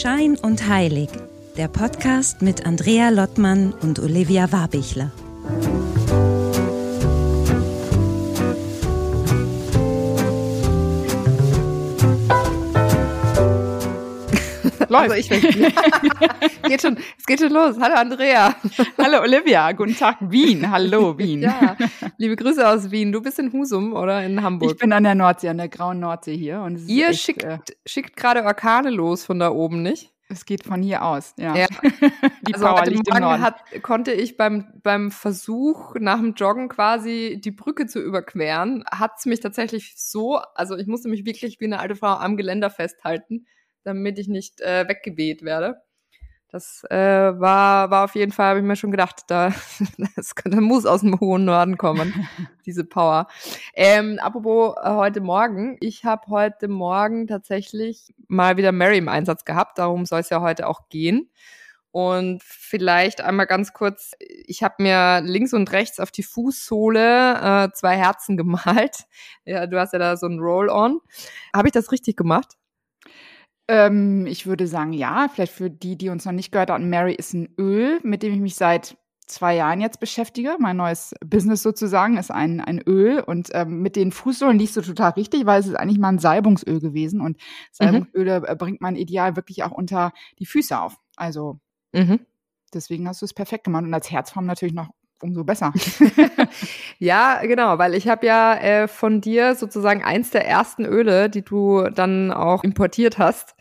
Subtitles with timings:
[0.00, 1.08] Schein und Heilig,
[1.56, 5.10] der Podcast mit Andrea Lottmann und Olivia Warbichler.
[14.88, 15.10] Läuft.
[15.10, 15.28] Also ich
[16.62, 17.76] geht schon, es geht schon los.
[17.78, 18.54] Hallo Andrea.
[18.96, 19.72] Hallo Olivia.
[19.72, 20.70] Guten Tag Wien.
[20.70, 21.42] Hallo Wien.
[21.42, 21.76] Ja,
[22.16, 23.12] liebe Grüße aus Wien.
[23.12, 24.72] Du bist in Husum oder in Hamburg?
[24.72, 26.60] Ich bin an der Nordsee, an der grauen Nordsee hier.
[26.60, 30.10] Und Ihr echt, schickt, äh, schickt gerade Orkane los von da oben, nicht?
[30.30, 31.56] Es geht von hier aus, ja.
[31.56, 31.66] ja.
[32.46, 33.42] Die also Power liegt im Norden.
[33.42, 39.24] Hat, konnte ich beim, beim Versuch, nach dem Joggen quasi die Brücke zu überqueren, hat's
[39.24, 43.46] mich tatsächlich so, also ich musste mich wirklich wie eine alte Frau am Geländer festhalten,
[43.84, 45.82] damit ich nicht äh, weggeweht werde.
[46.50, 49.52] Das äh, war, war auf jeden Fall, habe ich mir schon gedacht, da
[50.16, 52.26] das könnte, muss aus dem hohen Norden kommen,
[52.66, 53.26] diese Power.
[53.74, 59.44] Ähm, apropos äh, heute Morgen, ich habe heute Morgen tatsächlich mal wieder Mary im Einsatz
[59.44, 61.30] gehabt, darum soll es ja heute auch gehen.
[61.90, 67.72] Und vielleicht einmal ganz kurz, ich habe mir links und rechts auf die Fußsohle äh,
[67.74, 69.04] zwei Herzen gemalt.
[69.44, 71.00] Ja, du hast ja da so ein Roll-on.
[71.54, 72.57] Habe ich das richtig gemacht?
[73.68, 75.28] Ähm, ich würde sagen, ja.
[75.28, 78.32] Vielleicht für die, die uns noch nicht gehört haben, Mary ist ein Öl, mit dem
[78.32, 78.96] ich mich seit
[79.28, 80.56] zwei Jahren jetzt beschäftige.
[80.58, 84.80] Mein neues Business sozusagen ist ein, ein Öl und ähm, mit den Fußsohlen liegst du
[84.80, 87.36] total richtig, weil es ist eigentlich mal ein Salbungsöl gewesen und
[87.70, 88.58] Salbungsöle mhm.
[88.58, 90.96] bringt man ideal wirklich auch unter die Füße auf.
[91.16, 91.60] Also
[91.92, 92.20] mhm.
[92.72, 94.88] deswegen hast du es perfekt gemacht und als Herzform natürlich noch
[95.22, 95.72] umso besser.
[96.98, 101.42] ja, genau, weil ich habe ja äh, von dir sozusagen eins der ersten Öle, die
[101.42, 103.54] du dann auch importiert hast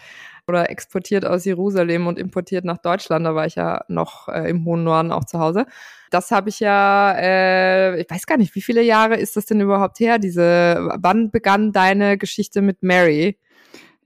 [0.47, 3.25] oder exportiert aus Jerusalem und importiert nach Deutschland.
[3.25, 5.65] Da war ich ja noch äh, im hohen Norden auch zu Hause.
[6.09, 9.59] Das habe ich ja, äh, ich weiß gar nicht, wie viele Jahre ist das denn
[9.59, 10.19] überhaupt her?
[10.19, 13.37] Diese, wann begann deine Geschichte mit Mary?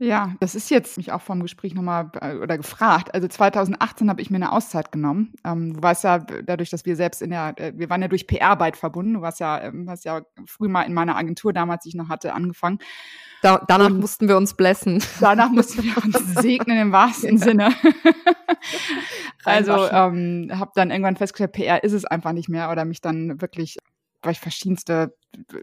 [0.04, 3.14] Ja, das ist jetzt mich auch vom Gespräch nochmal äh, oder gefragt.
[3.14, 5.36] Also 2018 habe ich mir eine Auszeit genommen.
[5.46, 8.25] Ähm, du weißt ja, dadurch, dass wir selbst in der, äh, wir waren ja durch
[8.25, 9.14] PR-Arbeit verbunden.
[9.14, 12.09] Du warst ja, ähm, hast ja früh mal in meiner Agentur damals, die ich noch
[12.09, 12.80] hatte, angefangen.
[13.44, 15.03] Da, danach Und mussten wir uns blessen.
[15.20, 17.46] Danach mussten wir uns segnen im wahrsten ja.
[17.46, 17.70] Sinne.
[19.46, 23.40] also ähm, habe dann irgendwann festgestellt, PR ist es einfach nicht mehr oder mich dann
[23.40, 23.78] wirklich
[24.22, 25.16] weil ich verschiedenste,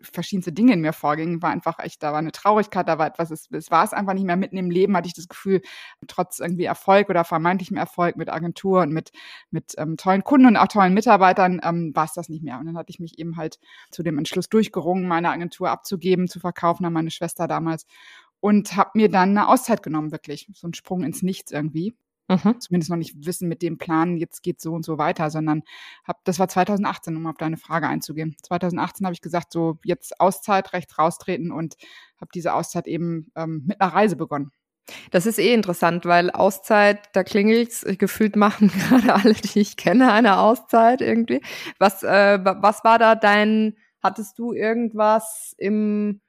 [0.02, 3.30] verschiedenste Dinge in mir vorgingen, war einfach echt, da war eine Traurigkeit, da war etwas,
[3.30, 5.60] es, es war es einfach nicht mehr mitten im Leben, hatte ich das Gefühl,
[6.06, 9.10] trotz irgendwie Erfolg oder vermeintlichem Erfolg mit Agentur und mit,
[9.50, 12.58] mit ähm, tollen Kunden und auch tollen Mitarbeitern, ähm, war es das nicht mehr.
[12.58, 13.58] Und dann hatte ich mich eben halt
[13.90, 17.86] zu dem Entschluss durchgerungen, meine Agentur abzugeben, zu verkaufen an meine Schwester damals
[18.40, 20.48] und habe mir dann eine Auszeit genommen, wirklich.
[20.54, 21.94] So ein Sprung ins Nichts irgendwie.
[22.28, 22.60] Mhm.
[22.60, 25.62] Zumindest noch nicht wissen mit dem Plan, jetzt geht so und so weiter, sondern
[26.04, 28.36] hab, das war 2018, um auf deine Frage einzugehen.
[28.42, 31.76] 2018 habe ich gesagt, so jetzt Auszeit, rechts raustreten und
[32.20, 34.52] habe diese Auszeit eben ähm, mit einer Reise begonnen.
[35.10, 40.12] Das ist eh interessant, weil Auszeit, da klingelt's, gefühlt machen gerade alle, die ich kenne,
[40.12, 41.40] eine Auszeit irgendwie.
[41.78, 46.20] Was, äh, was war da dein, hattest du irgendwas im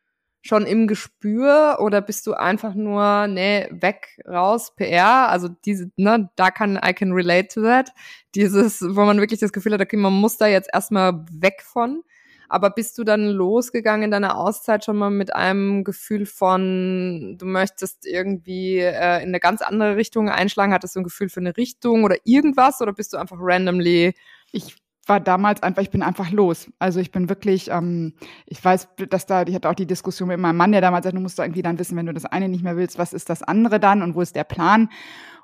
[0.41, 5.29] schon im Gespür oder bist du einfach nur, nee, weg, raus, PR?
[5.29, 7.91] Also diese, ne, da kann, I can relate to that.
[8.35, 12.03] Dieses, wo man wirklich das Gefühl hat, okay, man muss da jetzt erstmal weg von.
[12.51, 17.45] Aber bist du dann losgegangen in deiner Auszeit schon mal mit einem Gefühl von, du
[17.45, 20.73] möchtest irgendwie äh, in eine ganz andere Richtung einschlagen?
[20.73, 22.81] Hattest du ein Gefühl für eine Richtung oder irgendwas?
[22.81, 24.15] Oder bist du einfach randomly?
[24.51, 24.75] Ich
[25.09, 26.71] war damals einfach, ich bin einfach los.
[26.79, 28.13] Also ich bin wirklich, ähm,
[28.45, 31.17] ich weiß, dass da, ich hatte auch die Diskussion mit meinem Mann, der damals sagt,
[31.17, 33.29] du musst doch irgendwie dann wissen, wenn du das eine nicht mehr willst, was ist
[33.29, 34.89] das andere dann und wo ist der Plan?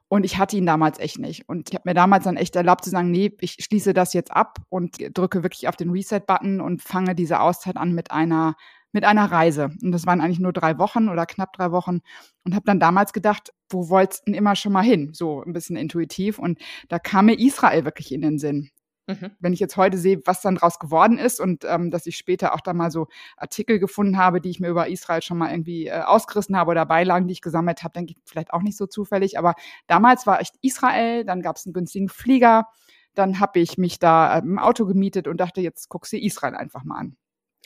[0.07, 1.49] Und ich hatte ihn damals echt nicht.
[1.49, 4.31] Und ich habe mir damals dann echt erlaubt zu sagen, nee, ich schließe das jetzt
[4.31, 8.55] ab und drücke wirklich auf den Reset-Button und fange diese Auszeit an mit einer
[8.95, 9.71] mit einer Reise.
[9.83, 11.99] Und das waren eigentlich nur drei Wochen oder knapp drei Wochen.
[12.45, 15.09] Und habe dann damals gedacht, wo wollt's denn immer schon mal hin?
[15.13, 16.39] So ein bisschen intuitiv.
[16.39, 18.69] Und da kam mir Israel wirklich in den Sinn.
[19.07, 19.31] Mhm.
[19.39, 22.55] Wenn ich jetzt heute sehe, was dann draus geworden ist und ähm, dass ich später
[22.55, 23.07] auch da mal so
[23.37, 26.85] Artikel gefunden habe, die ich mir über Israel schon mal irgendwie äh, ausgerissen habe oder
[26.85, 29.37] Beilagen, die ich gesammelt habe, denke ich vielleicht auch nicht so zufällig.
[29.37, 29.53] Aber
[29.87, 32.67] damals war echt Israel, dann gab es einen günstigen Flieger,
[33.13, 36.55] dann habe ich mich da äh, im Auto gemietet und dachte, jetzt guckst du Israel
[36.55, 37.17] einfach mal an.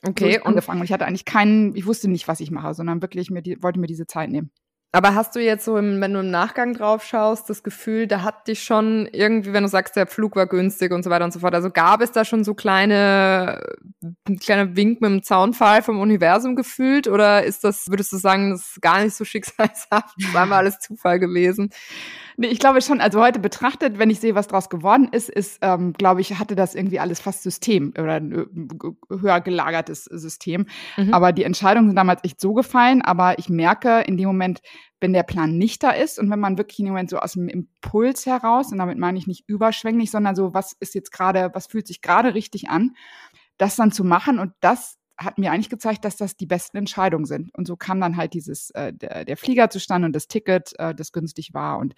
[0.06, 0.40] Okay.
[0.40, 0.80] So angefangen.
[0.80, 3.62] Und ich hatte eigentlich keinen, ich wusste nicht, was ich mache, sondern wirklich mir die,
[3.64, 4.52] wollte mir diese Zeit nehmen.
[4.92, 8.24] Aber hast du jetzt so, im, wenn du im Nachgang drauf schaust, das Gefühl, da
[8.24, 11.32] hat dich schon irgendwie, wenn du sagst, der Flug war günstig und so weiter und
[11.32, 13.62] so fort, also gab es da schon so kleine,
[14.40, 18.62] kleine Wink mit dem Zaunpfahl vom Universum gefühlt oder ist das, würdest du sagen, das
[18.62, 21.70] ist gar nicht so schicksalshaft, das war mal alles Zufall gewesen?
[22.42, 25.60] Nee, ich glaube schon, also heute betrachtet, wenn ich sehe, was draus geworden ist, ist,
[25.62, 30.66] ähm, glaube ich, hatte das irgendwie alles fast System oder ein äh, höher gelagertes System.
[30.96, 31.14] Mhm.
[31.14, 34.62] Aber die Entscheidungen sind damals echt so gefallen, aber ich merke in dem Moment,
[35.00, 37.34] wenn der Plan nicht da ist und wenn man wirklich in dem Moment so aus
[37.34, 41.52] dem Impuls heraus, und damit meine ich nicht überschwänglich, sondern so, was ist jetzt gerade,
[41.54, 42.96] was fühlt sich gerade richtig an,
[43.58, 47.26] das dann zu machen und das hat mir eigentlich gezeigt, dass das die besten Entscheidungen
[47.26, 47.54] sind.
[47.54, 50.96] Und so kam dann halt dieses äh, der, der Flieger zustande und das Ticket, äh,
[50.96, 51.94] das günstig war und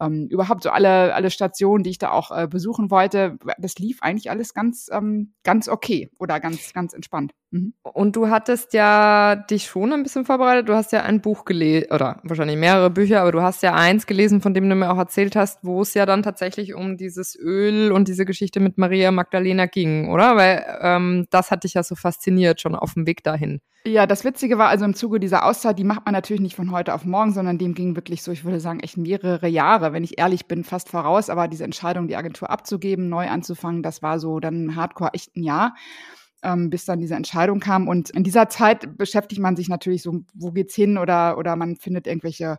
[0.00, 4.02] ähm, überhaupt so alle alle Stationen, die ich da auch äh, besuchen wollte, das lief
[4.02, 7.32] eigentlich alles ganz ähm, ganz okay oder ganz ganz entspannt.
[7.52, 7.74] Mhm.
[7.82, 10.70] Und du hattest ja dich schon ein bisschen vorbereitet.
[10.70, 14.06] Du hast ja ein Buch gelesen, oder wahrscheinlich mehrere Bücher, aber du hast ja eins
[14.06, 17.38] gelesen, von dem du mir auch erzählt hast, wo es ja dann tatsächlich um dieses
[17.38, 20.36] Öl und diese Geschichte mit Maria Magdalena ging, oder?
[20.36, 23.60] Weil ähm, das hat dich ja so fasziniert schon auf dem Weg dahin.
[23.84, 26.70] Ja, das Witzige war also im Zuge dieser Auszeit, die macht man natürlich nicht von
[26.70, 30.04] heute auf morgen, sondern dem ging wirklich so, ich würde sagen, echt mehrere Jahre, wenn
[30.04, 31.28] ich ehrlich bin, fast voraus.
[31.28, 35.42] Aber diese Entscheidung, die Agentur abzugeben, neu anzufangen, das war so dann hardcore echt ein
[35.42, 35.74] Jahr
[36.42, 37.88] ähm, bis dann diese Entscheidung kam.
[37.88, 41.76] Und in dieser Zeit beschäftigt man sich natürlich so, wo geht's hin oder, oder man
[41.76, 42.58] findet irgendwelche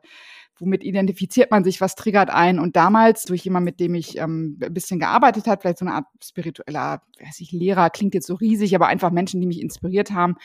[0.59, 2.59] womit identifiziert man sich, was triggert ein.
[2.59, 5.95] Und damals durch jemanden, mit dem ich ähm, ein bisschen gearbeitet hat, vielleicht so eine
[5.95, 10.11] Art spiritueller, weiß ich, Lehrer, klingt jetzt so riesig, aber einfach Menschen, die mich inspiriert
[10.11, 10.35] haben.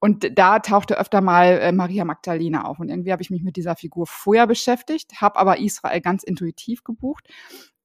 [0.00, 2.80] Und da tauchte öfter mal äh, Maria Magdalena auf.
[2.80, 6.82] Und irgendwie habe ich mich mit dieser Figur vorher beschäftigt, habe aber Israel ganz intuitiv
[6.82, 7.28] gebucht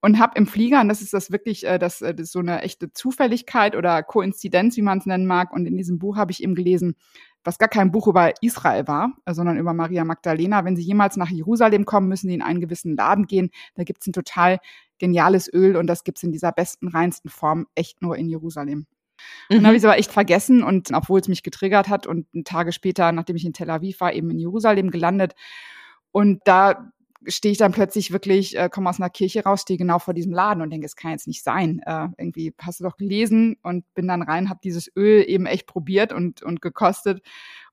[0.02, 2.40] und habe im Flieger, und das ist das wirklich, äh, das, äh, das ist so
[2.40, 5.52] eine echte Zufälligkeit oder Koinzidenz, wie man es nennen mag.
[5.52, 6.96] Und in diesem Buch habe ich eben gelesen,
[7.44, 10.66] was gar kein Buch über Israel war, äh, sondern über Maria Magdalena.
[10.66, 13.50] Wenn Sie jemals nach Jerusalem kommen, müssen Sie in einen gewissen Laden gehen.
[13.76, 14.60] Da gibt es ein total
[15.00, 18.86] geniales Öl und das gibt es in dieser besten, reinsten Form echt nur in Jerusalem.
[19.50, 19.56] Mhm.
[19.56, 22.72] Dann habe ich es aber echt vergessen und obwohl es mich getriggert hat und Tage
[22.72, 25.34] später, nachdem ich in Tel Aviv war, eben in Jerusalem gelandet.
[26.12, 26.92] Und da
[27.26, 30.34] stehe ich dann plötzlich wirklich, äh, komme aus einer Kirche raus, stehe genau vor diesem
[30.34, 31.82] Laden und denke, es kann jetzt nicht sein.
[31.86, 35.68] Äh, irgendwie hast du doch gelesen und bin dann rein, habe dieses Öl eben echt
[35.68, 37.22] probiert und, und gekostet.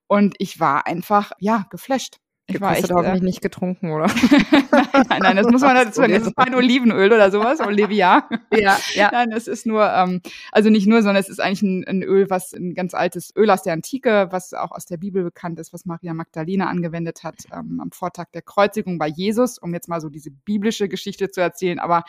[0.07, 2.19] Und ich war einfach, ja, geflasht.
[2.47, 4.07] Ich war echt, hoffentlich äh, nicht getrunken, oder?
[4.07, 6.13] nein, nein, nein, das muss man dazu sagen.
[6.13, 8.29] Das ist kein Olivenöl oder sowas, Olivia.
[8.53, 9.11] ja, ja.
[9.11, 10.21] Nein, es ist nur, ähm,
[10.53, 13.51] also nicht nur, sondern es ist eigentlich ein, ein, Öl, was ein ganz altes Öl
[13.51, 17.37] aus der Antike, was auch aus der Bibel bekannt ist, was Maria Magdalena angewendet hat
[17.51, 21.41] ähm, am Vortag der Kreuzigung bei Jesus, um jetzt mal so diese biblische Geschichte zu
[21.41, 21.79] erzählen.
[21.79, 22.05] Aber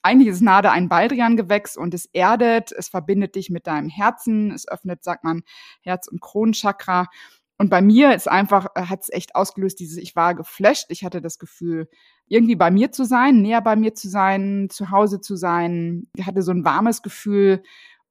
[0.00, 4.66] eigentlich ist Nade ein Baldrian-Gewächs und es erdet, es verbindet dich mit deinem Herzen, es
[4.68, 5.42] öffnet, sagt man,
[5.82, 7.06] Herz- und Kronenchakra.
[7.64, 10.84] Und bei mir ist einfach, äh, hat es echt ausgelöst, dieses, ich war geflasht.
[10.90, 11.88] Ich hatte das Gefühl,
[12.26, 16.06] irgendwie bei mir zu sein, näher bei mir zu sein, zu Hause zu sein.
[16.14, 17.62] Ich hatte so ein warmes Gefühl.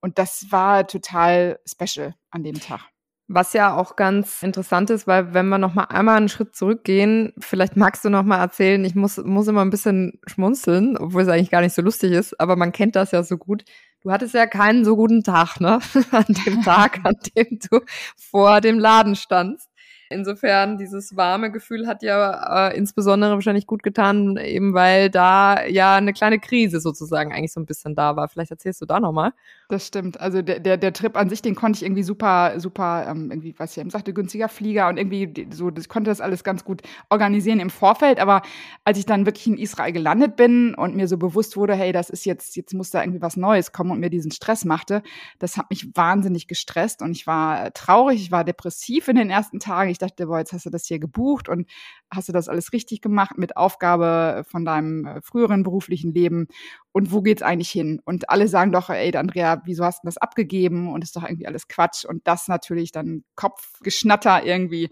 [0.02, 2.82] Und das war total special an dem Tag.
[3.28, 7.32] Was ja auch ganz interessant ist, weil wenn wir noch mal einmal einen Schritt zurückgehen,
[7.38, 11.28] vielleicht magst du noch mal erzählen, ich muss, muss immer ein bisschen schmunzeln, obwohl es
[11.28, 13.66] eigentlich gar nicht so lustig ist, aber man kennt das ja so gut.
[14.04, 15.80] Du hattest ja keinen so guten Tag, ne?
[16.12, 17.80] An dem Tag, an dem du
[18.18, 19.70] vor dem Laden standst.
[20.14, 25.96] Insofern, dieses warme Gefühl hat ja äh, insbesondere wahrscheinlich gut getan, eben weil da ja
[25.96, 28.28] eine kleine Krise sozusagen eigentlich so ein bisschen da war.
[28.30, 29.34] Vielleicht erzählst du da nochmal.
[29.70, 30.20] Das stimmt.
[30.20, 33.56] Also der, der, der Trip an sich, den konnte ich irgendwie super, super, ähm, irgendwie,
[33.58, 36.82] was ich eben sagte, günstiger Flieger und irgendwie so, ich konnte das alles ganz gut
[37.10, 38.20] organisieren im Vorfeld.
[38.20, 38.44] Aber
[38.84, 42.10] als ich dann wirklich in Israel gelandet bin und mir so bewusst wurde, hey, das
[42.10, 45.02] ist jetzt, jetzt muss da irgendwie was Neues kommen und mir diesen Stress machte,
[45.40, 49.60] das hat mich wahnsinnig gestresst und ich war traurig, ich war depressiv in den ersten
[49.60, 49.90] Tagen.
[49.90, 51.70] Ich dachte, boah, jetzt hast du das hier gebucht und
[52.12, 56.48] hast du das alles richtig gemacht mit Aufgabe von deinem äh, früheren beruflichen Leben
[56.92, 58.00] und wo geht's eigentlich hin?
[58.06, 60.94] Und alle sagen doch, ey, Andrea, wieso hast du das abgegeben?
[60.94, 62.06] Und ist doch irgendwie alles Quatsch.
[62.06, 64.90] Und das natürlich dann Kopfgeschnatter irgendwie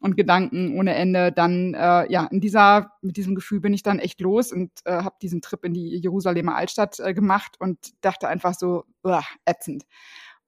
[0.00, 1.32] und Gedanken ohne Ende.
[1.32, 4.92] Dann, äh, ja, in dieser, mit diesem Gefühl bin ich dann echt los und äh,
[4.92, 8.84] habe diesen Trip in die Jerusalemer Altstadt äh, gemacht und dachte einfach so,
[9.44, 9.84] ätzend.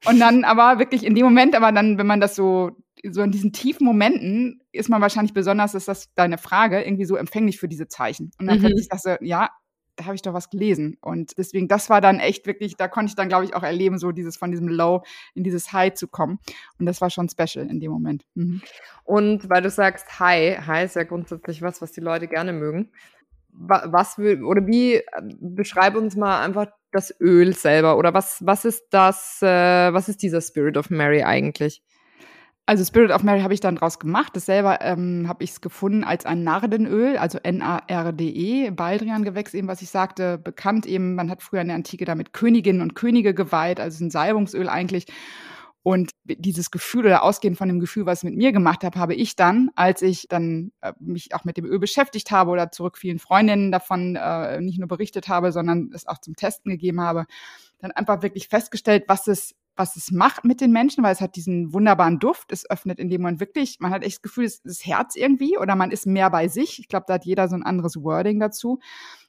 [0.04, 2.72] Und dann aber wirklich in dem Moment, aber dann, wenn man das so,
[3.10, 7.16] so in diesen tiefen Momenten, ist man wahrscheinlich besonders, ist das deine Frage, irgendwie so
[7.16, 8.30] empfänglich für diese Zeichen.
[8.38, 8.62] Und dann mhm.
[8.62, 9.50] plötzlich dachte ich, ja,
[9.96, 10.96] da habe ich doch was gelesen.
[11.00, 13.98] Und deswegen, das war dann echt wirklich, da konnte ich dann, glaube ich, auch erleben,
[13.98, 15.02] so dieses von diesem Low
[15.34, 16.38] in dieses High zu kommen.
[16.78, 18.24] Und das war schon special in dem Moment.
[18.34, 18.62] Mhm.
[19.04, 22.90] Und weil du sagst High, High ist ja grundsätzlich was, was die Leute gerne mögen.
[23.54, 25.02] Was will, oder wie,
[25.38, 30.22] beschreib uns mal einfach das Öl selber oder was, was ist das, äh, was ist
[30.22, 31.82] dieser Spirit of Mary eigentlich?
[32.64, 34.36] Also Spirit of Mary habe ich dann draus gemacht.
[34.36, 39.82] Das selber ähm, habe ich es gefunden als ein Nardenöl, also N-A-R-D-E, Baldrian-Gewächs eben, was
[39.82, 41.16] ich sagte, bekannt eben.
[41.16, 45.06] Man hat früher in der Antike damit Königinnen und Könige geweiht, also ein Salbungsöl eigentlich.
[45.84, 49.14] Und dieses Gefühl oder ausgehend von dem Gefühl, was ich mit mir gemacht habe, habe
[49.14, 52.96] ich dann, als ich dann äh, mich auch mit dem Öl beschäftigt habe oder zurück
[52.96, 57.26] vielen Freundinnen davon äh, nicht nur berichtet habe, sondern es auch zum Testen gegeben habe,
[57.80, 61.36] dann einfach wirklich festgestellt, was es was es macht mit den Menschen, weil es hat
[61.36, 62.52] diesen wunderbaren Duft.
[62.52, 65.16] Es öffnet in dem Moment wirklich, man hat echt das Gefühl, es ist das Herz
[65.16, 66.78] irgendwie oder man ist mehr bei sich.
[66.78, 68.80] Ich glaube, da hat jeder so ein anderes Wording dazu.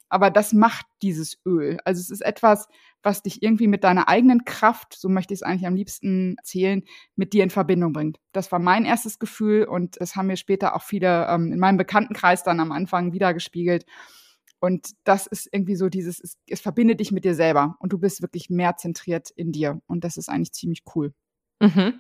[0.10, 1.80] Aber das macht dieses Öl.
[1.86, 2.68] Also es ist etwas,
[3.02, 6.84] was dich irgendwie mit deiner eigenen Kraft, so möchte ich es eigentlich am liebsten zählen,
[7.16, 8.20] mit dir in Verbindung bringt.
[8.32, 11.78] Das war mein erstes Gefühl und das haben mir später auch viele ähm, in meinem
[11.78, 13.86] Bekanntenkreis dann am Anfang wiedergespiegelt.
[14.64, 17.98] Und das ist irgendwie so dieses, es, es verbindet dich mit dir selber und du
[17.98, 19.82] bist wirklich mehr zentriert in dir.
[19.88, 21.12] Und das ist eigentlich ziemlich cool.
[21.60, 22.00] Mhm.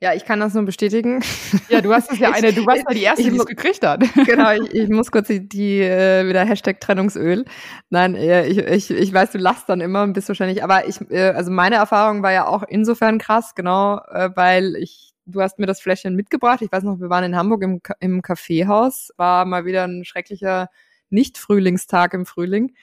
[0.00, 1.20] Ja, ich kann das nur bestätigen.
[1.68, 4.04] Ja, du hast es ja eine, du warst ja die erste, die es gekriegt hat.
[4.24, 7.44] Genau, ich, ich muss kurz die, die äh, wieder Hashtag Trennungsöl.
[7.90, 11.50] Nein, ich, ich, ich weiß, du lachst dann immer, bist wahrscheinlich, aber ich, äh, also
[11.50, 15.80] meine Erfahrung war ja auch insofern krass, genau, äh, weil ich, du hast mir das
[15.80, 16.62] Fläschchen mitgebracht.
[16.62, 20.68] Ich weiß noch, wir waren in Hamburg im, im Kaffeehaus, war mal wieder ein schrecklicher
[21.10, 22.74] Nicht-Frühlingstag im Frühling.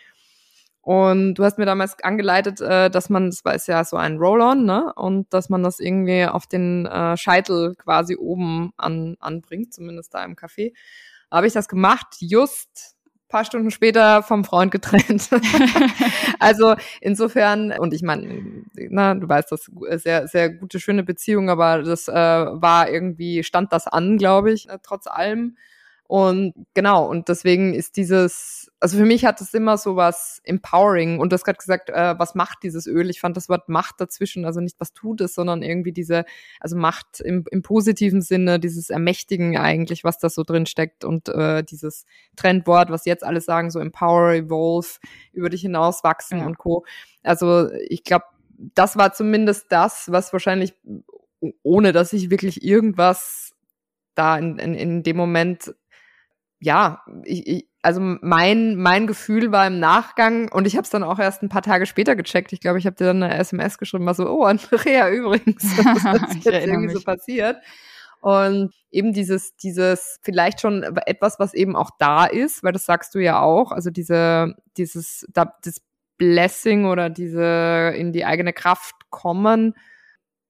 [0.82, 4.18] Und du hast mir damals angeleitet, äh, dass man, das war ist ja so ein
[4.18, 4.94] Roll-on, ne?
[4.96, 10.26] Und dass man das irgendwie auf den äh, Scheitel quasi oben an, anbringt, zumindest da
[10.26, 10.74] im Café.
[11.32, 12.98] Habe ich das gemacht, just
[13.34, 15.30] paar Stunden später vom Freund getrennt.
[16.40, 19.72] also insofern, und ich meine, na, du weißt, das
[20.04, 24.70] sehr, sehr gute, schöne Beziehung, aber das äh, war irgendwie, stand das an, glaube ich,
[24.70, 25.58] äh, trotz allem.
[26.08, 31.20] Und genau, und deswegen ist dieses, also für mich hat es immer so was empowering.
[31.20, 33.10] Und du hast gerade gesagt, äh, was macht dieses Öl?
[33.10, 36.26] Ich fand das Wort Macht dazwischen, also nicht was tut es, sondern irgendwie diese,
[36.60, 41.30] also Macht im, im positiven Sinne, dieses Ermächtigen eigentlich, was da so drin steckt und
[41.30, 42.06] äh, dieses
[42.36, 45.00] Trendwort, was jetzt alle sagen, so empower, evolve,
[45.32, 46.46] über dich hinauswachsen ja.
[46.46, 46.86] und co.
[47.24, 48.26] Also ich glaube,
[48.76, 50.74] das war zumindest das, was wahrscheinlich,
[51.64, 53.54] ohne dass ich wirklich irgendwas
[54.16, 55.74] da in, in, in dem Moment
[56.64, 61.04] ja, ich, ich, also mein, mein Gefühl war im Nachgang und ich habe es dann
[61.04, 62.54] auch erst ein paar Tage später gecheckt.
[62.54, 65.64] Ich glaube, ich habe dir dann eine SMS geschrieben, war so, oh, Andrea übrigens,
[66.04, 66.94] das ist jetzt irgendwie mich.
[66.94, 67.58] so passiert.
[68.22, 73.14] Und eben dieses, dieses, vielleicht schon etwas, was eben auch da ist, weil das sagst
[73.14, 75.82] du ja auch, also diese, dieses, das
[76.18, 79.74] Blessing oder diese in die eigene Kraft kommen,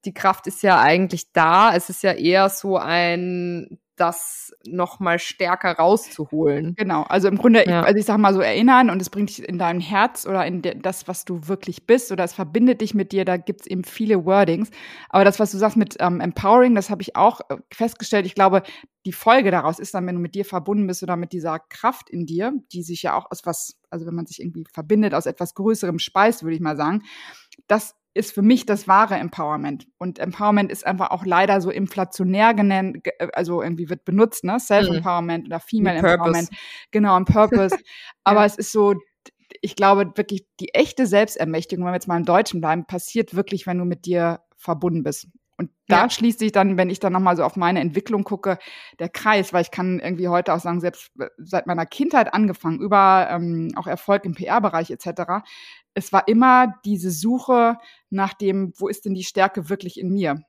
[0.05, 1.75] die Kraft ist ja eigentlich da.
[1.75, 6.73] Es ist ja eher so ein das noch mal stärker rauszuholen.
[6.75, 7.83] Genau, also im Grunde, ja.
[7.83, 10.61] also ich sag mal so erinnern und es bringt dich in dein Herz oder in
[10.61, 14.25] das, was du wirklich bist oder es verbindet dich mit dir, da gibt's eben viele
[14.25, 14.71] Wordings.
[15.09, 18.25] Aber das, was du sagst mit ähm, Empowering, das habe ich auch äh, festgestellt.
[18.25, 18.63] Ich glaube,
[19.05, 22.09] die Folge daraus ist dann, wenn du mit dir verbunden bist oder mit dieser Kraft
[22.09, 25.27] in dir, die sich ja auch aus was, also wenn man sich irgendwie verbindet, aus
[25.27, 27.03] etwas Größerem speist, würde ich mal sagen,
[27.67, 29.87] das ist für mich das wahre Empowerment.
[29.97, 34.59] Und Empowerment ist einfach auch leider so inflationär genannt, äh, also irgendwie wird benutzt, ne?
[34.59, 35.47] Self-Empowerment mhm.
[35.47, 36.49] oder Female Empowerment.
[36.91, 37.75] Genau, ein Purpose.
[38.23, 38.45] Aber ja.
[38.45, 38.95] es ist so,
[39.61, 43.65] ich glaube wirklich, die echte Selbstermächtigung, wenn wir jetzt mal im Deutschen bleiben, passiert wirklich,
[43.65, 45.27] wenn du mit dir verbunden bist.
[45.57, 46.09] Und da ja.
[46.09, 48.57] schließt sich dann, wenn ich dann nochmal so auf meine Entwicklung gucke,
[48.99, 52.79] der Kreis, weil ich kann irgendwie heute auch sagen, selbst äh, seit meiner Kindheit angefangen,
[52.79, 55.43] über ähm, auch Erfolg im PR-Bereich etc.,
[55.95, 57.77] es war immer diese Suche
[58.09, 60.41] nach dem, wo ist denn die Stärke wirklich in mir?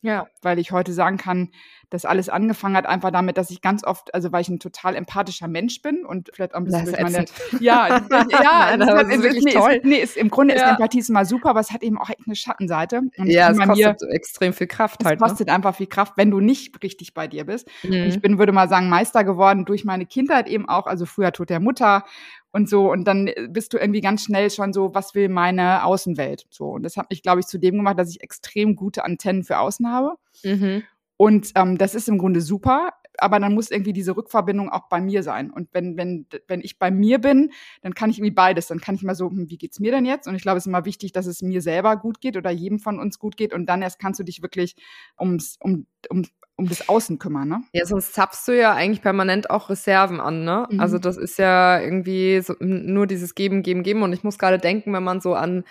[0.00, 1.50] Ja, weil ich heute sagen kann,
[1.90, 4.94] dass alles angefangen hat einfach damit, dass ich ganz oft, also weil ich ein total
[4.94, 7.24] empathischer Mensch bin und vielleicht auch ein bisschen durch meine,
[7.60, 9.72] ja, ja, Nein, das, das ist, wirklich nee, toll.
[9.72, 10.64] Ist, nee, ist, im Grunde ja.
[10.64, 13.02] ist Empathie immer super, aber es hat eben auch echt eine Schattenseite.
[13.16, 15.16] Und ja, es kostet mir, extrem viel Kraft halt.
[15.16, 15.26] Es ne?
[15.26, 15.54] kostet ne?
[15.54, 17.68] einfach viel Kraft, wenn du nicht richtig bei dir bist.
[17.82, 17.92] Mhm.
[17.92, 21.50] ich bin, würde mal sagen, Meister geworden durch meine Kindheit eben auch, also früher Tod
[21.50, 22.04] der Mutter
[22.52, 22.90] und so.
[22.90, 26.46] Und dann äh, bist du irgendwie ganz schnell schon so, was will meine Außenwelt?
[26.50, 26.70] So.
[26.70, 29.58] Und das hat mich, glaube ich, zu dem gemacht, dass ich extrem gute Antennen für
[29.58, 30.16] außen habe.
[30.44, 30.82] Mhm.
[31.18, 35.00] Und ähm, das ist im Grunde super, aber dann muss irgendwie diese Rückverbindung auch bei
[35.00, 35.50] mir sein.
[35.50, 37.50] Und wenn, wenn, wenn ich bei mir bin,
[37.82, 38.68] dann kann ich irgendwie beides.
[38.68, 40.28] Dann kann ich mal so, hm, wie geht's mir denn jetzt?
[40.28, 42.78] Und ich glaube, es ist immer wichtig, dass es mir selber gut geht oder jedem
[42.78, 43.52] von uns gut geht.
[43.52, 44.76] Und dann erst kannst du dich wirklich
[45.18, 46.24] ums, um, um
[46.58, 47.62] um das Außen kümmern, ne?
[47.72, 50.66] Ja, sonst zapfst du ja eigentlich permanent auch Reserven an, ne?
[50.68, 50.80] Mhm.
[50.80, 54.02] Also das ist ja irgendwie so, nur dieses Geben, Geben, Geben.
[54.02, 55.62] Und ich muss gerade denken, wenn man so an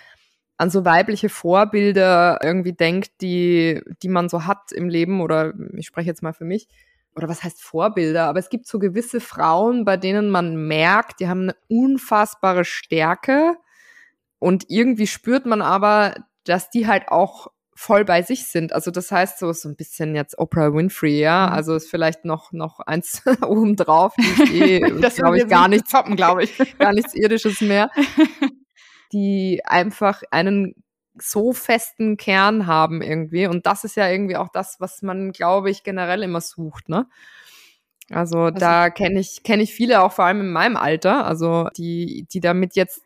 [0.58, 5.86] an so weibliche Vorbilder irgendwie denkt, die die man so hat im Leben oder ich
[5.86, 6.68] spreche jetzt mal für mich
[7.14, 11.28] oder was heißt Vorbilder, aber es gibt so gewisse Frauen, bei denen man merkt, die
[11.28, 13.56] haben eine unfassbare Stärke
[14.38, 18.72] und irgendwie spürt man aber, dass die halt auch voll bei sich sind.
[18.72, 21.46] Also das heißt so so ein bisschen jetzt Oprah Winfrey, ja.
[21.46, 21.52] Mhm.
[21.54, 24.12] Also ist vielleicht noch noch eins oben drauf.
[24.18, 27.90] Die eh, das glaube ich gar nichts glaube ich, gar nichts irdisches mehr.
[29.12, 30.74] Die einfach einen
[31.20, 33.46] so festen Kern haben irgendwie.
[33.46, 37.06] Und das ist ja irgendwie auch das, was man, glaube ich, generell immer sucht, ne?
[38.10, 41.68] Also, also da kenne ich kenne ich viele auch vor allem in meinem Alter, also
[41.76, 43.02] die die damit jetzt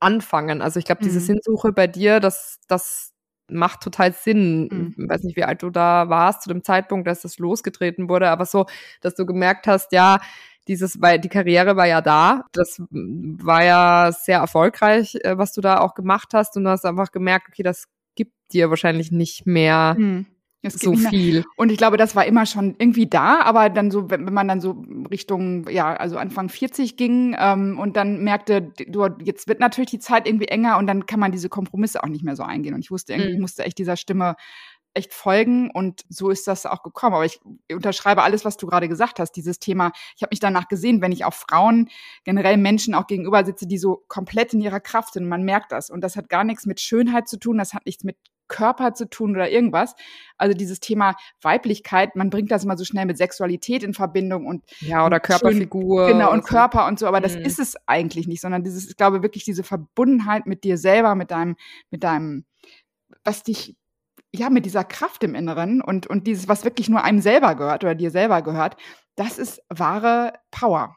[0.00, 0.62] anfangen.
[0.62, 1.24] Also ich glaube, diese mhm.
[1.24, 3.12] Sinnsuche bei dir, das das
[3.48, 4.68] macht total Sinn.
[4.70, 4.94] Mhm.
[4.96, 8.30] Ich weiß nicht, wie alt du da warst zu dem Zeitpunkt, dass das losgetreten wurde,
[8.30, 8.66] aber so,
[9.00, 10.20] dass du gemerkt hast, ja,
[10.68, 15.60] dieses, weil die Karriere war ja da, das war ja sehr erfolgreich, äh, was du
[15.60, 19.46] da auch gemacht hast und du hast einfach gemerkt, okay, das gibt dir wahrscheinlich nicht
[19.46, 19.96] mehr.
[20.66, 21.44] Es so viel.
[21.56, 24.48] Und ich glaube, das war immer schon irgendwie da, aber dann so, wenn, wenn man
[24.48, 29.60] dann so Richtung, ja, also Anfang 40 ging ähm, und dann merkte, du, jetzt wird
[29.60, 32.44] natürlich die Zeit irgendwie enger und dann kann man diese Kompromisse auch nicht mehr so
[32.44, 32.72] eingehen.
[32.72, 33.34] Und ich wusste irgendwie, mhm.
[33.34, 34.36] ich musste echt dieser Stimme
[34.94, 37.14] echt folgen und so ist das auch gekommen.
[37.14, 39.92] Aber ich unterschreibe alles, was du gerade gesagt hast, dieses Thema.
[40.16, 41.90] Ich habe mich danach gesehen, wenn ich auch Frauen,
[42.24, 45.28] generell Menschen auch gegenüber sitze, die so komplett in ihrer Kraft sind.
[45.28, 45.90] Man merkt das.
[45.90, 49.08] Und das hat gar nichts mit Schönheit zu tun, das hat nichts mit Körper zu
[49.08, 49.94] tun oder irgendwas.
[50.36, 54.64] Also dieses Thema Weiblichkeit, man bringt das immer so schnell mit Sexualität in Verbindung und
[54.80, 56.06] ja oder Körperfigur.
[56.06, 57.42] Schön, genau und Körper und so, aber das mhm.
[57.42, 61.30] ist es eigentlich nicht, sondern dieses, ich glaube wirklich diese Verbundenheit mit dir selber, mit
[61.30, 61.56] deinem,
[61.90, 62.44] mit deinem,
[63.24, 63.76] was dich
[64.34, 67.84] ja, mit dieser Kraft im Inneren und, und dieses, was wirklich nur einem selber gehört
[67.84, 68.76] oder dir selber gehört,
[69.16, 70.96] das ist wahre Power.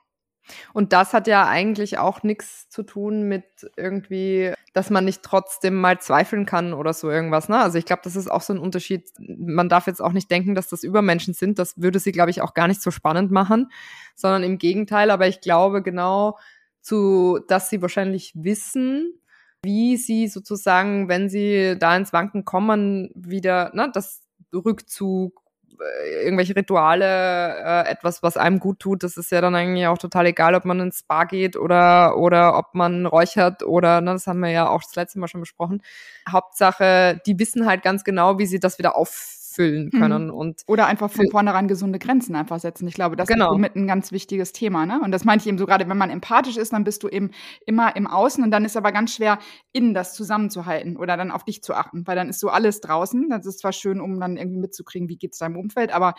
[0.73, 3.43] Und das hat ja eigentlich auch nichts zu tun mit
[3.75, 7.49] irgendwie, dass man nicht trotzdem mal zweifeln kann oder so irgendwas.
[7.49, 7.59] Ne?
[7.59, 9.09] Also ich glaube, das ist auch so ein Unterschied.
[9.19, 11.59] Man darf jetzt auch nicht denken, dass das Übermenschen sind.
[11.59, 13.69] Das würde sie, glaube ich, auch gar nicht so spannend machen,
[14.15, 15.11] sondern im Gegenteil.
[15.11, 16.37] Aber ich glaube genau
[16.81, 19.19] zu, dass sie wahrscheinlich wissen,
[19.67, 24.21] wie sie sozusagen, wenn sie da ins Wanken kommen, wieder, ne, das
[24.53, 25.41] Rückzug
[25.77, 29.97] äh, irgendwelche Rituale, äh, etwas, was einem gut tut, das ist ja dann eigentlich auch
[29.97, 34.25] total egal, ob man ins Spa geht oder, oder ob man räuchert oder, ne, das
[34.25, 35.83] haben wir ja auch das letzte Mal schon besprochen.
[36.29, 39.09] Hauptsache, die wissen halt ganz genau, wie sie das wieder auf
[39.57, 39.99] füllen mhm.
[39.99, 40.25] können.
[40.25, 40.33] Mhm.
[40.33, 42.87] Und Oder einfach von vornherein gesunde Grenzen einfach setzen.
[42.87, 43.45] Ich glaube, das genau.
[43.45, 44.85] ist somit ein ganz wichtiges Thema.
[44.85, 45.01] Ne?
[45.03, 47.31] Und das meinte ich eben so gerade, wenn man empathisch ist, dann bist du eben
[47.65, 49.39] immer im Außen und dann ist aber ganz schwer,
[49.73, 53.29] innen das zusammenzuhalten oder dann auf dich zu achten, weil dann ist so alles draußen.
[53.29, 56.13] Das ist zwar schön, um dann irgendwie mitzukriegen, wie geht es deinem Umfeld, aber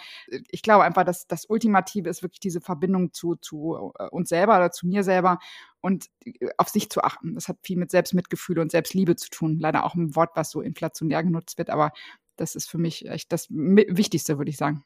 [0.50, 4.56] ich glaube einfach, dass das Ultimative ist wirklich diese Verbindung zu, zu äh, uns selber
[4.56, 5.38] oder zu mir selber
[5.80, 7.34] und äh, auf sich zu achten.
[7.34, 9.58] Das hat viel mit Selbstmitgefühl und Selbstliebe zu tun.
[9.60, 11.92] Leider auch ein Wort, was so inflationär genutzt wird, aber
[12.40, 14.82] das ist für mich echt das Wichtigste, würde ich sagen.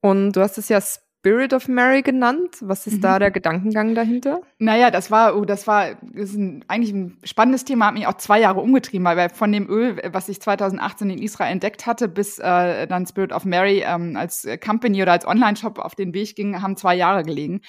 [0.00, 2.56] Und du hast es ja Spirit of Mary genannt.
[2.60, 3.00] Was ist mhm.
[3.02, 4.40] da der Gedankengang dahinter?
[4.58, 8.06] Naja, das war, oh, das war das ist ein, eigentlich ein spannendes Thema, hat mich
[8.06, 12.08] auch zwei Jahre umgetrieben, weil von dem Öl, was ich 2018 in Israel entdeckt hatte,
[12.08, 16.34] bis äh, dann Spirit of Mary ähm, als Company oder als Online-Shop auf den Weg
[16.36, 17.60] ging, haben zwei Jahre gelegen.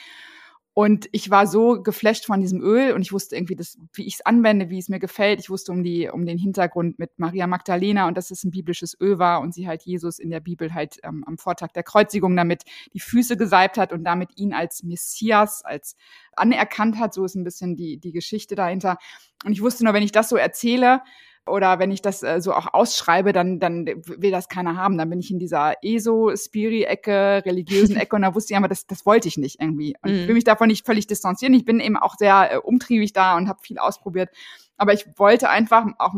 [0.73, 4.15] Und ich war so geflasht von diesem Öl und ich wusste irgendwie, das, wie ich
[4.15, 5.41] es anwende, wie es mir gefällt.
[5.41, 8.95] Ich wusste um, die, um den Hintergrund mit Maria Magdalena und dass es ein biblisches
[9.01, 12.37] Öl war und sie halt Jesus in der Bibel halt ähm, am Vortag der Kreuzigung
[12.37, 15.97] damit die Füße gesalbt hat und damit ihn als Messias, als
[16.37, 17.13] anerkannt hat.
[17.13, 18.97] So ist ein bisschen die, die Geschichte dahinter.
[19.43, 21.01] Und ich wusste nur, wenn ich das so erzähle,
[21.47, 24.97] oder wenn ich das äh, so auch ausschreibe, dann, dann will das keiner haben.
[24.97, 29.05] Dann bin ich in dieser ESO-Spiri-Ecke, religiösen Ecke und da wusste ich aber, das, das
[29.05, 29.95] wollte ich nicht irgendwie.
[30.01, 30.33] Und ich will mhm.
[30.35, 31.53] mich davon nicht völlig distanzieren.
[31.53, 34.29] Ich bin eben auch sehr äh, umtriebig da und habe viel ausprobiert.
[34.77, 36.13] Aber ich wollte einfach auch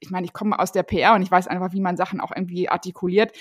[0.00, 2.30] ich meine, ich komme aus der PR und ich weiß einfach, wie man Sachen auch
[2.30, 3.32] irgendwie artikuliert.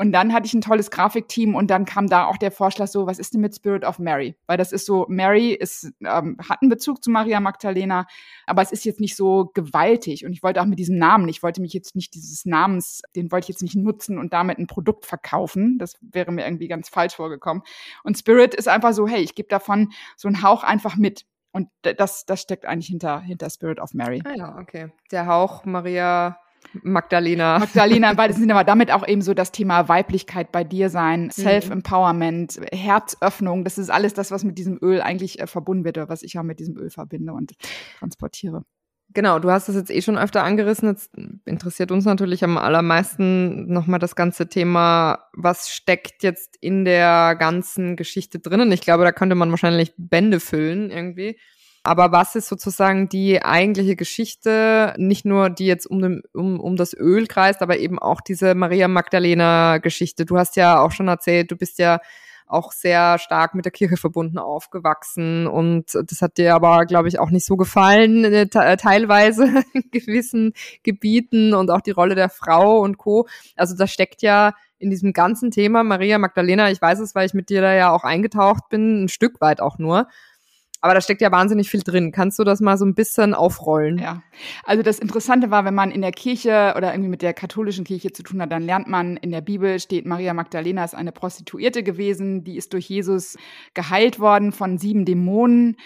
[0.00, 3.08] Und dann hatte ich ein tolles Grafikteam und dann kam da auch der Vorschlag so,
[3.08, 4.36] was ist denn mit Spirit of Mary?
[4.46, 8.06] Weil das ist so, Mary ist, ähm, hat einen Bezug zu Maria Magdalena,
[8.46, 10.24] aber es ist jetzt nicht so gewaltig.
[10.24, 13.32] Und ich wollte auch mit diesem Namen, ich wollte mich jetzt nicht dieses Namens, den
[13.32, 15.78] wollte ich jetzt nicht nutzen und damit ein Produkt verkaufen.
[15.78, 17.64] Das wäre mir irgendwie ganz falsch vorgekommen.
[18.04, 21.24] Und Spirit ist einfach so, hey, ich gebe davon so einen Hauch einfach mit.
[21.50, 24.22] Und das, das steckt eigentlich hinter, hinter Spirit of Mary.
[24.24, 24.92] Ah ja, okay.
[25.10, 26.38] Der Hauch Maria
[26.82, 27.58] Magdalena.
[27.60, 31.24] Magdalena, weil das sind aber damit auch eben so das Thema Weiblichkeit bei dir sein,
[31.24, 31.30] mhm.
[31.30, 36.08] Self-Empowerment, Herzöffnung, das ist alles das, was mit diesem Öl eigentlich äh, verbunden wird oder
[36.08, 37.52] was ich auch mit diesem Öl verbinde und
[37.98, 38.64] transportiere.
[39.14, 40.90] Genau, du hast das jetzt eh schon öfter angerissen.
[40.90, 41.10] Jetzt
[41.46, 47.96] interessiert uns natürlich am allermeisten nochmal das ganze Thema, was steckt jetzt in der ganzen
[47.96, 48.70] Geschichte drinnen.
[48.70, 51.38] Ich glaube, da könnte man wahrscheinlich Bände füllen irgendwie.
[51.88, 56.76] Aber was ist sozusagen die eigentliche Geschichte, nicht nur die jetzt um, den, um, um
[56.76, 60.26] das Öl kreist, aber eben auch diese Maria Magdalena-Geschichte.
[60.26, 62.00] Du hast ja auch schon erzählt, du bist ja
[62.46, 67.18] auch sehr stark mit der Kirche verbunden aufgewachsen und das hat dir aber, glaube ich,
[67.18, 72.80] auch nicht so gefallen, äh, teilweise in gewissen Gebieten und auch die Rolle der Frau
[72.80, 73.26] und Co.
[73.56, 77.32] Also da steckt ja in diesem ganzen Thema Maria Magdalena, ich weiß es, weil ich
[77.32, 80.06] mit dir da ja auch eingetaucht bin, ein Stück weit auch nur.
[80.80, 82.12] Aber da steckt ja wahnsinnig viel drin.
[82.12, 83.98] Kannst du das mal so ein bisschen aufrollen?
[83.98, 84.22] Ja.
[84.64, 88.12] Also das Interessante war, wenn man in der Kirche oder irgendwie mit der katholischen Kirche
[88.12, 91.82] zu tun hat, dann lernt man, in der Bibel steht, Maria Magdalena ist eine Prostituierte
[91.82, 93.36] gewesen, die ist durch Jesus
[93.74, 95.76] geheilt worden von sieben Dämonen.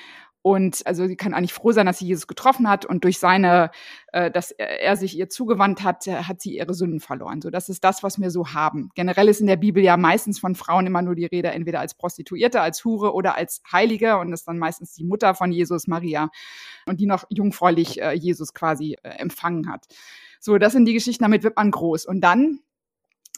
[0.42, 3.70] Und also sie kann eigentlich froh sein, dass sie Jesus getroffen hat und durch seine,
[4.12, 7.40] äh, dass er, sich ihr zugewandt hat, äh, hat sie ihre Sünden verloren.
[7.40, 8.90] So, das ist das, was wir so haben.
[8.96, 11.94] Generell ist in der Bibel ja meistens von Frauen immer nur die Rede, entweder als
[11.94, 14.18] Prostituierte, als Hure oder als Heilige.
[14.18, 16.28] Und das ist dann meistens die Mutter von Jesus, Maria,
[16.87, 19.87] und die noch jungfräulich äh, Jesus quasi äh, empfangen hat.
[20.40, 22.05] So, das sind die Geschichten, damit wird man groß.
[22.05, 22.59] Und dann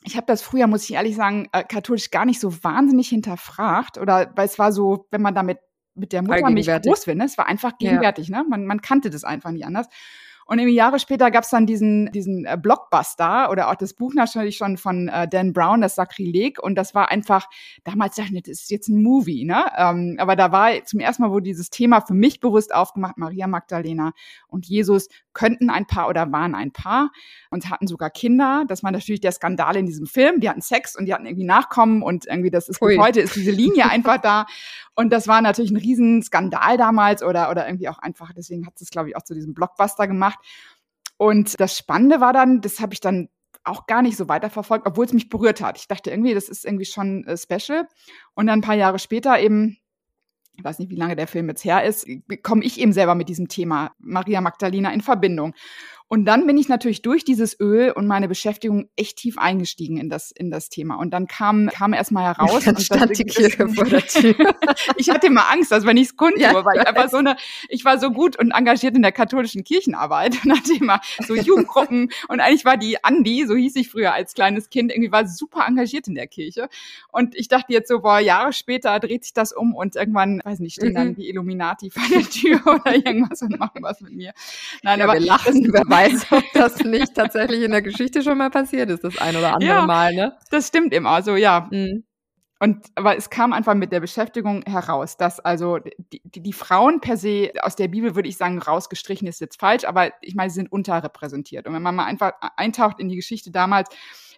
[0.07, 3.97] ich habe das früher, muss ich ehrlich sagen, äh, katholisch gar nicht so wahnsinnig hinterfragt.
[3.97, 5.59] Oder weil es war so, wenn man damit
[5.94, 7.24] mit der Mutter mich groß wird, ne?
[7.24, 8.38] es war einfach gegenwärtig, ja.
[8.38, 8.48] ne?
[8.48, 9.88] Man, man kannte das einfach nicht anders.
[10.46, 14.12] Und irgendwie Jahre später gab es dann diesen, diesen äh, Blockbuster oder auch das Buch
[14.14, 16.62] natürlich schon von äh, Dan Brown, das Sakrileg.
[16.62, 17.48] Und das war einfach,
[17.85, 19.64] damals dachte ich, das ist jetzt ein Movie, ne?
[19.76, 23.46] Ähm, aber da war zum ersten Mal, wo dieses Thema für mich bewusst aufgemacht, Maria
[23.46, 24.12] Magdalena
[24.46, 27.11] und Jesus könnten ein Paar oder waren ein Paar
[27.51, 28.64] und hatten sogar Kinder.
[28.66, 30.40] Das war natürlich der Skandal in diesem Film.
[30.40, 32.97] Die hatten Sex und die hatten irgendwie Nachkommen und irgendwie das ist Ui.
[32.97, 34.47] heute ist diese Linie einfach da.
[34.94, 38.90] Und das war natürlich ein Riesenskandal damals oder, oder irgendwie auch einfach, deswegen hat es,
[38.90, 40.38] glaube ich, auch zu diesem Blockbuster gemacht.
[41.16, 43.29] Und das Spannende war dann, das habe ich dann
[43.64, 45.79] auch gar nicht so weiterverfolgt, obwohl es mich berührt hat.
[45.79, 47.88] Ich dachte irgendwie, das ist irgendwie schon äh, special.
[48.35, 49.79] Und dann ein paar Jahre später eben
[50.57, 52.07] ich weiß nicht, wie lange der Film jetzt her ist,
[52.43, 55.55] komme ich eben selber mit diesem Thema Maria Magdalena in Verbindung.
[56.14, 60.09] Und dann bin ich natürlich durch dieses Öl und meine Beschäftigung echt tief eingestiegen in
[60.09, 60.94] das, in das Thema.
[60.94, 62.66] Und dann kam, kam erst mal heraus.
[62.66, 64.37] Dann stand die Kirche vor der Tür.
[64.96, 67.35] ich hatte immer Angst, dass wenn ich es kundtue, ja, weil ich einfach so eine,
[67.68, 72.12] ich war so gut und engagiert in der katholischen Kirchenarbeit und hatte immer so Jugendgruppen.
[72.29, 75.64] und eigentlich war die Andi, so hieß ich früher als kleines Kind, irgendwie war super
[75.66, 76.68] engagiert in der Kirche.
[77.11, 80.61] Und ich dachte jetzt so, boah, Jahre später dreht sich das um und irgendwann, weiß
[80.61, 80.94] nicht, stehen mhm.
[80.94, 84.33] dann die Illuminati vor der Tür oder irgendwas und machen was mit mir.
[84.85, 88.38] Nein, ja, aber wir lachen, wer weiß, ob das nicht tatsächlich in der Geschichte schon
[88.38, 90.37] mal passiert ist, das ein oder andere ja, Mal, ne?
[90.51, 91.69] Das stimmt immer, so ja.
[91.71, 92.05] Mhm.
[92.61, 97.01] Und aber es kam einfach mit der Beschäftigung heraus, dass also die, die, die, Frauen
[97.01, 100.51] per se aus der Bibel würde ich sagen rausgestrichen ist jetzt falsch, aber ich meine,
[100.51, 101.67] sie sind unterrepräsentiert.
[101.67, 103.90] Und wenn man mal einfach eintaucht in die Geschichte damals,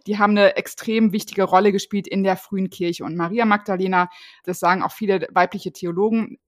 [0.06, 3.04] die haben eine extrem wichtige Rolle gespielt in der frühen Kirche.
[3.04, 4.08] Und Maria Magdalena,
[4.44, 6.38] das sagen auch viele weibliche Theologen,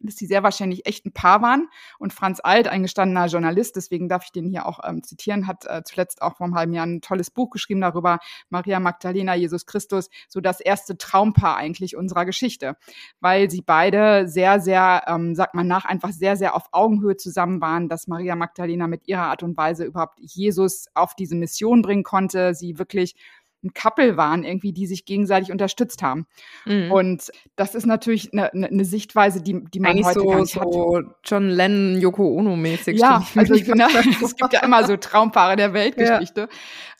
[0.00, 1.68] dass die sehr wahrscheinlich echt ein Paar waren.
[1.98, 5.64] Und Franz Alt, ein gestandener Journalist, deswegen darf ich den hier auch ähm, zitieren, hat
[5.66, 8.18] äh, zuletzt auch vor einem halben Jahr ein tolles Buch geschrieben darüber,
[8.50, 12.76] Maria Magdalena, Jesus Christus, so das erste Traumpaar eigentlich unserer Geschichte,
[13.20, 17.60] weil sie beide sehr, sehr, ähm, sagt man nach, einfach sehr, sehr auf Augenhöhe zusammen
[17.60, 22.04] waren, dass Maria Magdalena mit ihrer Art und Weise überhaupt Jesus auf diese Mission bringen
[22.04, 23.14] konnte, sie wirklich
[23.64, 26.26] ein Couple waren, irgendwie, die sich gegenseitig unterstützt haben.
[26.64, 26.92] Mhm.
[26.92, 30.52] Und das ist natürlich eine, eine Sichtweise, die, die man Eigentlich heute so, gar nicht
[30.52, 31.04] so hat.
[31.24, 32.98] John Lennon, Yoko Ono mäßig.
[32.98, 33.86] Ja, also ich finde,
[34.22, 36.48] es gibt ja immer so Traumpaare der Weltgeschichte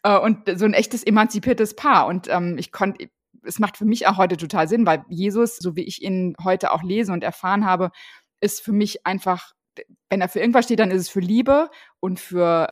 [0.05, 0.17] ja.
[0.17, 2.07] Äh, und so ein echtes emanzipiertes Paar.
[2.07, 3.09] Und ähm, ich konnte,
[3.45, 6.73] es macht für mich auch heute total Sinn, weil Jesus, so wie ich ihn heute
[6.73, 7.91] auch lese und erfahren habe,
[8.41, 9.53] ist für mich einfach,
[10.11, 12.69] wenn er für irgendwas steht, dann ist es für Liebe und für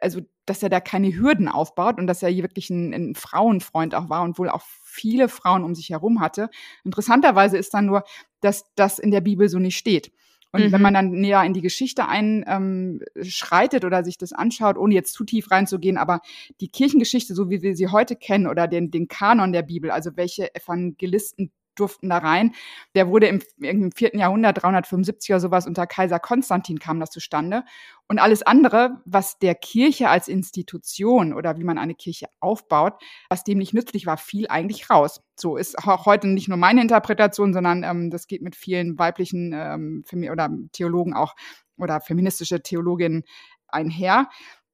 [0.00, 3.94] also dass er da keine Hürden aufbaut und dass er hier wirklich ein, ein Frauenfreund
[3.94, 6.48] auch war und wohl auch viele Frauen um sich herum hatte.
[6.84, 8.04] Interessanterweise ist dann nur,
[8.40, 10.12] dass das in der Bibel so nicht steht.
[10.52, 10.72] Und mhm.
[10.72, 15.12] wenn man dann näher in die Geschichte einschreitet ähm, oder sich das anschaut, ohne jetzt
[15.12, 16.20] zu tief reinzugehen, aber
[16.60, 20.16] die Kirchengeschichte, so wie wir sie heute kennen, oder den, den Kanon der Bibel, also
[20.16, 22.54] welche Evangelisten durften da rein.
[22.94, 27.64] Der wurde im, im vierten Jahrhundert, 375 oder sowas, unter Kaiser Konstantin kam das zustande.
[28.08, 32.94] Und alles andere, was der Kirche als Institution oder wie man eine Kirche aufbaut,
[33.28, 35.22] was dem nicht nützlich war, fiel eigentlich raus.
[35.38, 39.52] So ist auch heute nicht nur meine Interpretation, sondern ähm, das geht mit vielen weiblichen
[39.54, 41.34] ähm, oder Theologen auch
[41.78, 43.24] oder feministische Theologinnen
[43.68, 44.28] einher.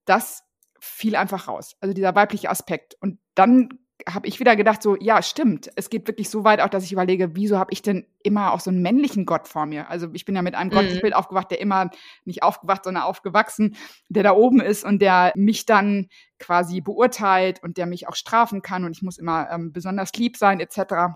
[0.05, 0.43] Das
[0.79, 1.77] fiel einfach raus.
[1.81, 2.97] Also dieser weibliche Aspekt.
[3.01, 3.69] Und dann
[4.09, 5.71] habe ich wieder gedacht, so, ja, stimmt.
[5.77, 8.61] Es geht wirklich so weit auch, dass ich überlege, wieso habe ich denn immer auch
[8.61, 9.91] so einen männlichen Gott vor mir?
[9.91, 10.75] Also ich bin ja mit einem mhm.
[10.75, 11.91] Gottesbild aufgewacht, der immer
[12.25, 13.77] nicht aufgewacht, sondern aufgewachsen,
[14.09, 18.63] der da oben ist und der mich dann quasi beurteilt und der mich auch strafen
[18.63, 21.15] kann und ich muss immer ähm, besonders lieb sein, etc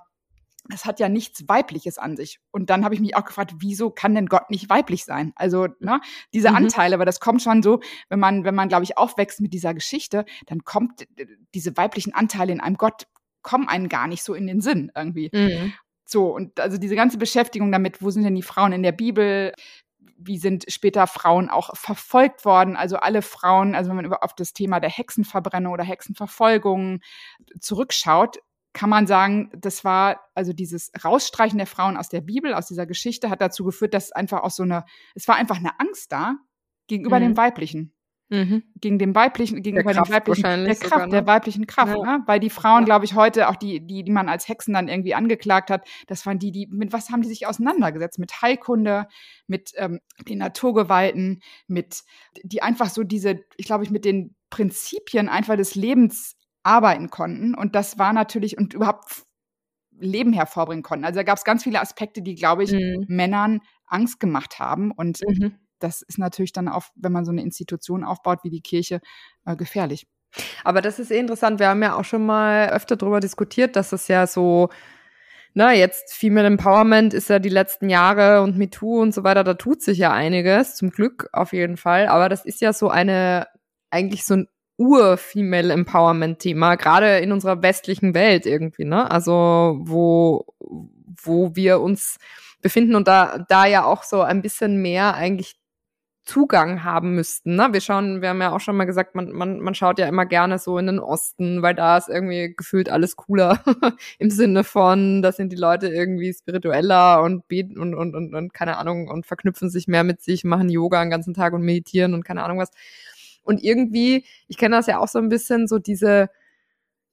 [0.69, 2.41] das hat ja nichts Weibliches an sich.
[2.51, 5.33] Und dann habe ich mich auch gefragt, wieso kann denn Gott nicht weiblich sein?
[5.37, 6.01] Also, ne,
[6.33, 6.57] diese mhm.
[6.57, 9.75] Anteile, weil das kommt schon so, wenn man, wenn man, glaube ich, aufwächst mit dieser
[9.75, 11.07] Geschichte, dann kommt
[11.55, 13.07] diese weiblichen Anteile in einem Gott,
[13.43, 15.31] kommen einen gar nicht so in den Sinn irgendwie.
[15.33, 15.73] Mhm.
[16.05, 19.53] So, und also diese ganze Beschäftigung damit, wo sind denn die Frauen in der Bibel?
[20.19, 22.77] Wie sind später Frauen auch verfolgt worden?
[22.77, 27.01] Also alle Frauen, also wenn man auf das Thema der Hexenverbrennung oder Hexenverfolgung
[27.61, 28.39] zurückschaut,
[28.77, 32.85] kann man sagen, das war also dieses Rausstreichen der Frauen aus der Bibel, aus dieser
[32.85, 34.85] Geschichte, hat dazu geführt, dass einfach auch so eine,
[35.15, 36.37] es war einfach eine Angst da
[36.87, 37.23] gegenüber mhm.
[37.23, 37.95] dem Weiblichen.
[38.29, 38.65] Mhm.
[38.79, 41.11] Gegen den weiblichen, gegenüber der, weiblichen, der Kraft, sogar, ne?
[41.13, 42.19] der weiblichen Kraft, ja.
[42.19, 42.25] ne?
[42.27, 42.85] Weil die Frauen, ja.
[42.85, 46.27] glaube ich, heute auch die, die, die man als Hexen dann irgendwie angeklagt hat, das
[46.27, 48.19] waren die, die, mit was haben die sich auseinandergesetzt?
[48.19, 49.07] Mit Heilkunde,
[49.47, 52.03] mit ähm, den Naturgewalten, mit,
[52.43, 56.36] die einfach so diese, ich glaube ich, mit den Prinzipien einfach des Lebens
[56.67, 57.55] arbeiten konnten.
[57.55, 59.25] Und das war natürlich, und überhaupt
[59.99, 61.05] Leben hervorbringen konnten.
[61.05, 63.07] Also da gab es ganz viele Aspekte, die, glaube ich, mhm.
[63.09, 64.91] Männern Angst gemacht haben.
[64.91, 68.61] Und mhm das ist natürlich dann auch, wenn man so eine Institution aufbaut wie die
[68.61, 69.01] Kirche,
[69.45, 70.07] äh, gefährlich.
[70.65, 71.61] Aber das ist eh interessant.
[71.61, 74.69] Wir haben ja auch schon mal öfter darüber diskutiert, dass es ja so,
[75.55, 79.55] na, jetzt Female Empowerment ist ja die letzten Jahre und MeToo und so weiter, da
[79.55, 82.09] tut sich ja einiges, zum Glück auf jeden Fall.
[82.09, 83.47] Aber das ist ja so eine,
[83.91, 84.49] eigentlich so ein
[84.79, 89.11] Ur-Female Empowerment-Thema, gerade in unserer westlichen Welt irgendwie, ne?
[89.11, 92.19] Also, wo, wo wir uns
[92.61, 95.57] befinden und da, da ja auch so ein bisschen mehr eigentlich
[96.27, 97.55] Zugang haben müssten.
[97.55, 97.69] Ne?
[97.71, 100.27] Wir schauen, wir haben ja auch schon mal gesagt, man, man, man schaut ja immer
[100.27, 103.63] gerne so in den Osten, weil da ist irgendwie gefühlt alles cooler
[104.19, 108.53] im Sinne von, da sind die Leute irgendwie spiritueller und beten und, und, und, und
[108.53, 112.13] keine Ahnung und verknüpfen sich mehr mit sich, machen Yoga den ganzen Tag und meditieren
[112.13, 112.73] und keine Ahnung was.
[113.47, 116.29] Und irgendwie, ich kenne das ja auch so ein bisschen, so diese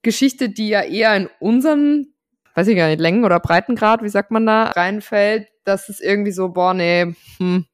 [0.01, 2.13] Geschichte, die ja eher in unseren,
[2.55, 6.31] weiß ich gar nicht, Längen- oder Breitengrad, wie sagt man da, reinfällt, dass es irgendwie
[6.31, 7.65] so, boah, nee, hm,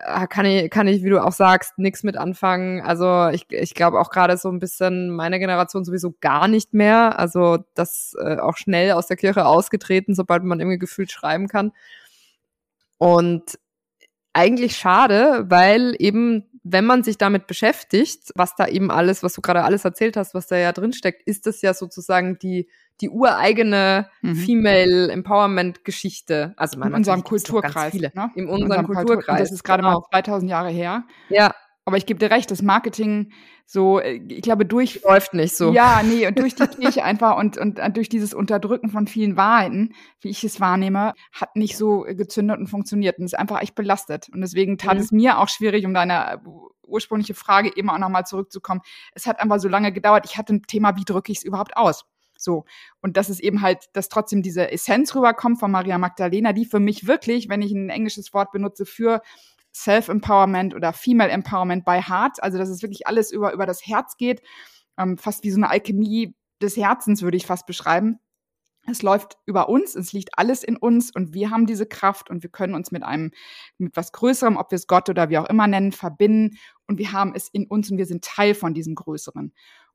[0.00, 2.80] äh, kann ich, kann ich, wie du auch sagst, nichts mit anfangen.
[2.80, 7.18] Also ich, ich glaube auch gerade so ein bisschen meine Generation sowieso gar nicht mehr.
[7.18, 11.72] Also das äh, auch schnell aus der Kirche ausgetreten, sobald man irgendwie gefühlt schreiben kann.
[12.98, 13.58] Und
[14.32, 19.40] eigentlich schade, weil eben, wenn man sich damit beschäftigt, was da eben alles, was du
[19.40, 22.68] gerade alles erzählt hast, was da ja drin steckt, ist das ja sozusagen die
[23.00, 24.34] die ureigene mhm.
[24.34, 26.52] Female Empowerment Geschichte.
[26.56, 27.92] Also man in unserem Kulturkreis.
[27.92, 28.30] Viele, ne?
[28.34, 29.26] In unserem, unserem Kulturkreis.
[29.26, 30.00] Kultur das ist gerade genau.
[30.00, 31.04] mal 2000 Jahre her.
[31.30, 31.54] Ja.
[31.90, 33.32] Aber ich gebe dir recht, das Marketing
[33.66, 35.02] so, äh, ich glaube, durch.
[35.04, 35.72] Läuft nicht so.
[35.72, 39.36] Ja, nee, und durch die Kirche einfach und, und äh, durch dieses Unterdrücken von vielen
[39.36, 43.74] Wahrheiten, wie ich es wahrnehme, hat nicht so gezündet und funktioniert und ist einfach echt
[43.74, 44.28] belastet.
[44.32, 45.00] Und deswegen tat mhm.
[45.00, 46.40] es mir auch schwierig, um deine
[46.84, 48.82] ursprüngliche Frage eben auch nochmal zurückzukommen.
[49.14, 50.26] Es hat einfach so lange gedauert.
[50.26, 52.04] Ich hatte ein Thema, wie drücke ich es überhaupt aus?
[52.36, 52.64] So.
[53.02, 56.80] Und das ist eben halt, dass trotzdem diese Essenz rüberkommt von Maria Magdalena, die für
[56.80, 59.22] mich wirklich, wenn ich ein englisches Wort benutze, für
[59.74, 64.16] Self-Empowerment oder Female Empowerment by Heart, also dass es wirklich alles über, über das Herz
[64.16, 64.42] geht,
[64.98, 68.18] ähm, fast wie so eine Alchemie des Herzens, würde ich fast beschreiben.
[68.86, 72.42] Es läuft über uns, es liegt alles in uns und wir haben diese Kraft und
[72.42, 73.30] wir können uns mit einem,
[73.78, 76.56] mit was Größerem, ob wir es Gott oder wie auch immer nennen, verbinden
[76.86, 79.52] und wir haben es in uns und wir sind Teil von diesem Größeren.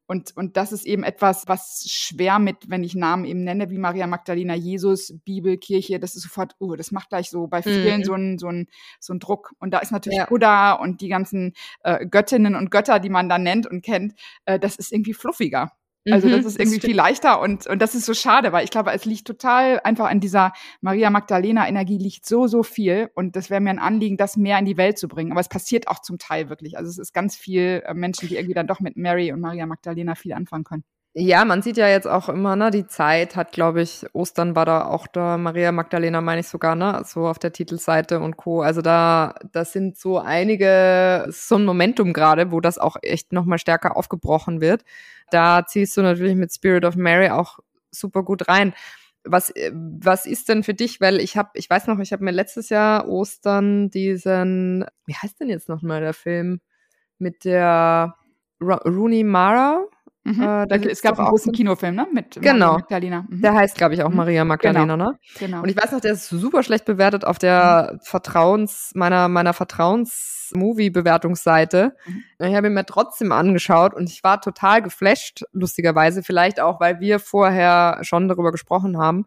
[0.07, 3.77] Und, und das ist eben etwas, was schwer mit, wenn ich Namen eben nenne, wie
[3.77, 7.99] Maria Magdalena, Jesus, Bibel, Kirche, das ist sofort, uh, das macht gleich so bei vielen
[7.99, 8.03] mhm.
[8.03, 8.67] so einen so ein,
[8.99, 9.53] so ein Druck.
[9.59, 10.25] Und da ist natürlich ja.
[10.25, 14.13] Buddha und die ganzen äh, Göttinnen und Götter, die man da nennt und kennt,
[14.45, 15.71] äh, das ist irgendwie fluffiger.
[16.11, 18.63] Also das mhm, ist irgendwie das viel leichter und, und das ist so schade, weil
[18.63, 23.09] ich glaube, es liegt total einfach an dieser Maria Magdalena Energie liegt so, so viel
[23.15, 25.31] und das wäre mir ein Anliegen, das mehr in die Welt zu bringen.
[25.31, 26.77] Aber es passiert auch zum Teil wirklich.
[26.77, 29.65] Also es ist ganz viel äh, Menschen, die irgendwie dann doch mit Mary und Maria
[29.65, 30.83] Magdalena viel anfangen können.
[31.17, 34.65] Ja, man sieht ja jetzt auch immer, ne, die Zeit hat, glaube ich, Ostern war
[34.65, 38.61] da auch da, Maria Magdalena meine ich sogar, ne, so auf der Titelseite und Co.
[38.61, 43.59] Also da, das sind so einige, so ein Momentum gerade, wo das auch echt nochmal
[43.59, 44.83] stärker aufgebrochen wird.
[45.31, 47.59] Da ziehst du natürlich mit Spirit of Mary auch
[47.91, 48.73] super gut rein.
[49.23, 51.01] Was, was ist denn für dich?
[51.01, 55.39] Weil ich habe, ich weiß noch, ich habe mir letztes Jahr Ostern diesen, wie heißt
[55.39, 56.59] denn jetzt nochmal der Film
[57.17, 58.15] mit der
[58.61, 59.85] Rooney Mara?
[60.25, 60.41] Mhm.
[60.41, 62.07] Äh, da es gab einen großen Kinofilm, ne?
[62.11, 62.65] Mit genau.
[62.65, 63.25] Maria Magdalena.
[63.29, 63.41] Mhm.
[63.41, 64.15] Der heißt, glaube ich, auch mhm.
[64.15, 65.11] Maria Magdalena, genau.
[65.11, 65.19] ne?
[65.37, 65.61] Genau.
[65.61, 67.99] Und ich weiß noch, der ist super schlecht bewertet auf der mhm.
[68.01, 69.53] Vertrauens, meiner, meiner
[70.55, 71.95] Vertrauens-Movie-Bewertungsseite.
[72.05, 72.23] Mhm.
[72.39, 76.23] Ich habe ihn mir trotzdem angeschaut und ich war total geflasht, lustigerweise.
[76.23, 79.25] Vielleicht auch, weil wir vorher schon darüber gesprochen haben.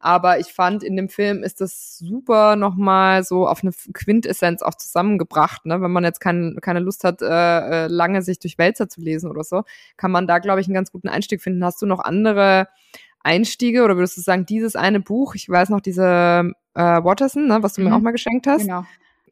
[0.00, 4.74] Aber ich fand, in dem Film ist das super nochmal so auf eine Quintessenz auch
[4.74, 5.66] zusammengebracht.
[5.66, 5.82] Ne?
[5.82, 9.28] Wenn man jetzt kein, keine Lust hat, äh, äh, lange sich durch Wälzer zu lesen
[9.28, 9.64] oder so,
[9.96, 11.64] kann man da, glaube ich, einen ganz guten Einstieg finden.
[11.64, 12.68] Hast du noch andere
[13.24, 17.58] Einstiege oder würdest du sagen, dieses eine Buch, ich weiß noch, diese äh, Watterson, ne,
[17.62, 17.88] was du mhm.
[17.88, 18.62] mir auch mal geschenkt hast.
[18.62, 18.84] Genau.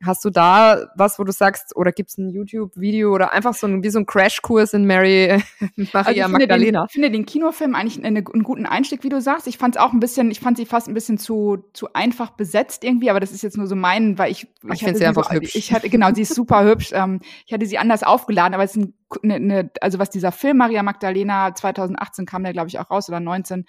[0.05, 3.67] Hast du da was, wo du sagst, oder gibt es ein YouTube-Video oder einfach so
[3.67, 5.43] ein, wie so ein Crashkurs in Mary
[5.93, 6.81] Maria also Magdalena?
[6.81, 9.47] Den, ich finde den Kinofilm eigentlich eine, einen guten Einstieg, wie du sagst.
[9.47, 12.31] Ich fand es auch ein bisschen, ich fand sie fast ein bisschen zu, zu einfach
[12.31, 14.47] besetzt irgendwie, aber das ist jetzt nur so mein, weil ich.
[14.65, 15.55] Ich, ich finde sie einfach so, hübsch.
[15.55, 16.91] Ich hatte, genau, sie ist super hübsch.
[16.93, 20.33] Ähm, ich hatte sie anders aufgeladen, aber es ist ein, eine, eine, also was dieser
[20.33, 23.67] Film Maria Magdalena 2018 kam der, glaube ich, auch raus oder 19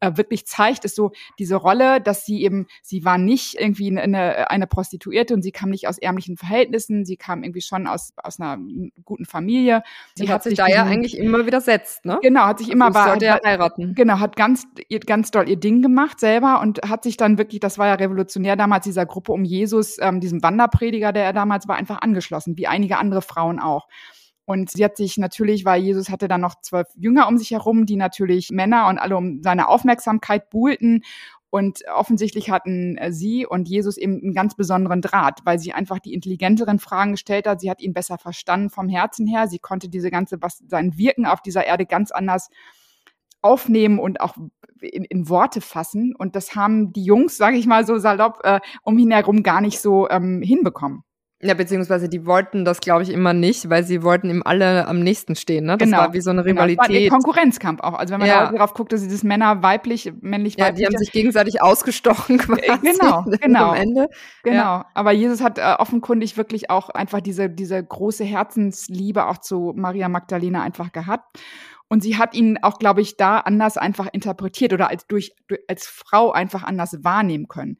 [0.00, 4.50] äh, wirklich zeigt, ist so diese Rolle, dass sie eben, sie war nicht irgendwie eine,
[4.50, 8.38] eine Prostituierte und sie kam nicht aus ärmlichen Verhältnissen, sie kam irgendwie schon aus, aus
[8.38, 8.58] einer
[9.04, 9.82] guten Familie.
[10.14, 12.18] Sie, hat, sich da ja eigentlich immer widersetzt, ne?
[12.22, 13.94] Genau, hat sich also immer war, sollte ja heiraten.
[13.94, 14.66] Genau, hat ganz,
[15.06, 18.56] ganz doll ihr Ding gemacht selber und hat sich dann wirklich, das war ja revolutionär
[18.56, 22.66] damals, dieser Gruppe um Jesus, ähm, diesem Wanderprediger, der er damals war, einfach angeschlossen, wie
[22.66, 23.88] einige andere Frauen auch.
[24.46, 27.84] Und sie hat sich natürlich, weil Jesus hatte dann noch zwölf Jünger um sich herum,
[27.84, 31.02] die natürlich Männer und alle um seine Aufmerksamkeit buhlten.
[31.50, 35.98] Und offensichtlich hatten äh, sie und Jesus eben einen ganz besonderen Draht, weil sie einfach
[35.98, 37.60] die intelligenteren Fragen gestellt hat.
[37.60, 39.48] Sie hat ihn besser verstanden vom Herzen her.
[39.48, 42.48] Sie konnte diese ganze, was sein Wirken auf dieser Erde ganz anders
[43.42, 44.36] aufnehmen und auch
[44.80, 46.14] in, in Worte fassen.
[46.16, 49.60] Und das haben die Jungs, sage ich mal so salopp, äh, um ihn herum gar
[49.60, 51.02] nicht so ähm, hinbekommen.
[51.42, 55.00] Ja, beziehungsweise die wollten das, glaube ich, immer nicht, weil sie wollten ihm alle am
[55.00, 55.66] nächsten stehen.
[55.66, 55.76] Ne?
[55.76, 55.98] Das genau.
[55.98, 56.88] war wie so eine Rivalität.
[56.88, 56.98] Genau.
[56.98, 57.92] Das war Konkurrenzkampf auch.
[57.92, 58.50] Also wenn man ja.
[58.50, 60.58] darauf guckt, dass sie das Männer weiblich, männlich, weiblich.
[60.58, 62.62] Ja, die haben sich gegenseitig ausgestochen quasi.
[62.80, 63.70] Genau, genau.
[63.70, 64.08] Am Ende.
[64.44, 64.56] Genau.
[64.56, 64.86] Ja.
[64.94, 70.08] Aber Jesus hat äh, offenkundig wirklich auch einfach diese, diese große Herzensliebe auch zu Maria
[70.08, 71.38] Magdalena einfach gehabt.
[71.88, 75.60] Und sie hat ihn auch, glaube ich, da anders einfach interpretiert oder als durch, durch
[75.68, 77.76] als Frau einfach anders wahrnehmen können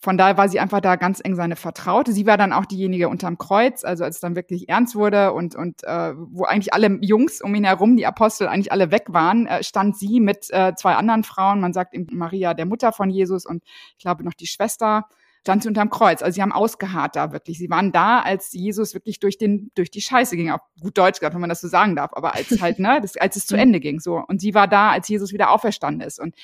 [0.00, 2.12] von daher war sie einfach da ganz eng seine Vertraute.
[2.12, 5.56] Sie war dann auch diejenige unterm Kreuz, also als es dann wirklich ernst wurde und,
[5.56, 9.46] und äh, wo eigentlich alle Jungs um ihn herum, die Apostel, eigentlich alle weg waren,
[9.46, 13.10] äh, stand sie mit äh, zwei anderen Frauen, man sagt eben Maria, der Mutter von
[13.10, 13.64] Jesus und
[13.96, 15.06] ich glaube noch die Schwester,
[15.40, 16.22] stand sie unterm Kreuz.
[16.22, 17.58] Also sie haben ausgeharrt da wirklich.
[17.58, 21.18] Sie waren da, als Jesus wirklich durch den durch die Scheiße ging, auf gut Deutsch
[21.18, 23.56] gehabt, wenn man das so sagen darf, aber als halt ne, das, als es zu
[23.56, 23.62] mhm.
[23.62, 26.36] Ende ging so und sie war da, als Jesus wieder auferstanden ist und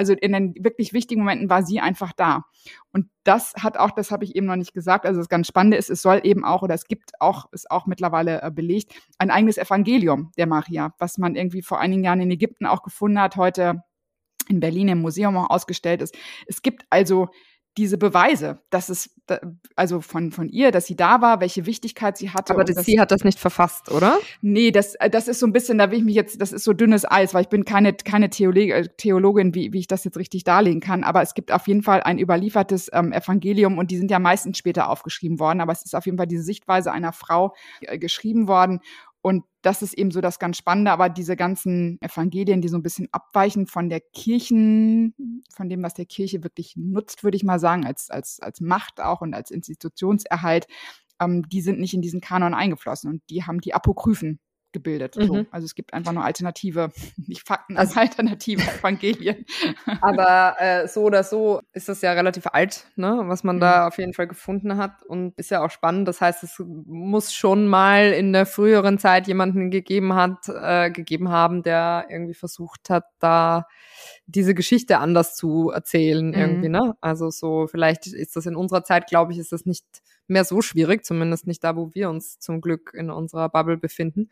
[0.00, 2.44] also in den wirklich wichtigen Momenten war sie einfach da.
[2.90, 5.76] Und das hat auch, das habe ich eben noch nicht gesagt, also das ganz Spannende
[5.76, 9.30] ist, es soll eben auch, oder es gibt auch, ist auch mittlerweile äh, belegt, ein
[9.30, 13.36] eigenes Evangelium der Maria, was man irgendwie vor einigen Jahren in Ägypten auch gefunden hat,
[13.36, 13.82] heute
[14.48, 16.16] in Berlin im Museum auch ausgestellt ist.
[16.46, 17.28] Es gibt also
[17.76, 19.10] diese Beweise, dass es
[19.76, 22.52] also von von ihr, dass sie da war, welche Wichtigkeit sie hatte.
[22.52, 24.18] Aber das, sie hat das nicht verfasst, oder?
[24.42, 26.72] Nee, das das ist so ein bisschen, da will ich mich jetzt, das ist so
[26.72, 30.16] dünnes Eis, weil ich bin keine keine Theologe, äh, Theologin, wie wie ich das jetzt
[30.16, 31.04] richtig darlegen kann.
[31.04, 34.58] Aber es gibt auf jeden Fall ein überliefertes ähm, Evangelium und die sind ja meistens
[34.58, 35.60] später aufgeschrieben worden.
[35.60, 38.80] Aber es ist auf jeden Fall diese Sichtweise einer Frau äh, geschrieben worden
[39.22, 42.82] und das ist eben so das ganz Spannende, aber diese ganzen Evangelien, die so ein
[42.82, 45.14] bisschen abweichen von der Kirchen,
[45.54, 49.00] von dem, was der Kirche wirklich nutzt, würde ich mal sagen, als, als, als Macht
[49.00, 50.66] auch und als Institutionserhalt,
[51.20, 54.40] ähm, die sind nicht in diesen Kanon eingeflossen und die haben die Apokryphen
[54.72, 55.16] gebildet.
[55.16, 55.26] Mhm.
[55.26, 55.46] So.
[55.50, 56.90] Also es gibt einfach nur alternative,
[57.26, 59.44] nicht Fakten, also alternative Evangelien.
[60.00, 63.60] Aber äh, so oder so ist das ja relativ alt, ne, was man mhm.
[63.60, 66.08] da auf jeden Fall gefunden hat und ist ja auch spannend.
[66.08, 71.28] Das heißt, es muss schon mal in der früheren Zeit jemanden gegeben hat, äh, gegeben
[71.28, 73.66] haben, der irgendwie versucht hat, da
[74.26, 76.34] diese Geschichte anders zu erzählen mhm.
[76.34, 76.96] irgendwie, ne?
[77.00, 79.84] Also so vielleicht ist das in unserer Zeit, glaube ich, ist das nicht
[80.26, 84.30] mehr so schwierig, zumindest nicht da, wo wir uns zum Glück in unserer Bubble befinden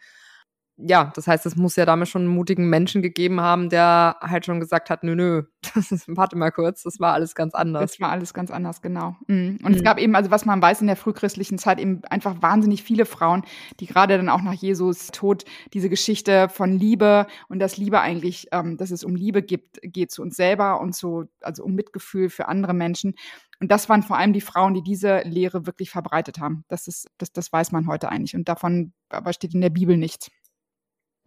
[0.81, 4.47] ja, das heißt, es muss ja damals schon einen mutigen Menschen gegeben haben, der halt
[4.47, 5.43] schon gesagt hat, nö, nö,
[6.07, 7.93] warte mal kurz, das war alles ganz anders.
[7.93, 9.17] Das war alles ganz anders, genau.
[9.27, 9.59] Mhm.
[9.63, 9.75] Und mhm.
[9.75, 13.07] es gab eben, also was man weiß in der frühchristlichen Zeit, eben einfach wahnsinnig viele
[13.07, 13.43] Frauen,
[13.81, 18.47] die gerade dann auch nach Jesus Tod diese Geschichte von Liebe und dass Liebe eigentlich,
[18.53, 22.31] ähm, dass es um Liebe gibt, geht zu uns selber und so, also um Mitgefühl
[22.31, 23.15] für andere Menschen.
[23.61, 26.65] Und das waren vor allem die Frauen, die diese Lehre wirklich verbreitet haben.
[26.69, 28.37] Das ist, das, das weiß man heute eigentlich.
[28.37, 30.31] Und davon aber steht in der Bibel nichts.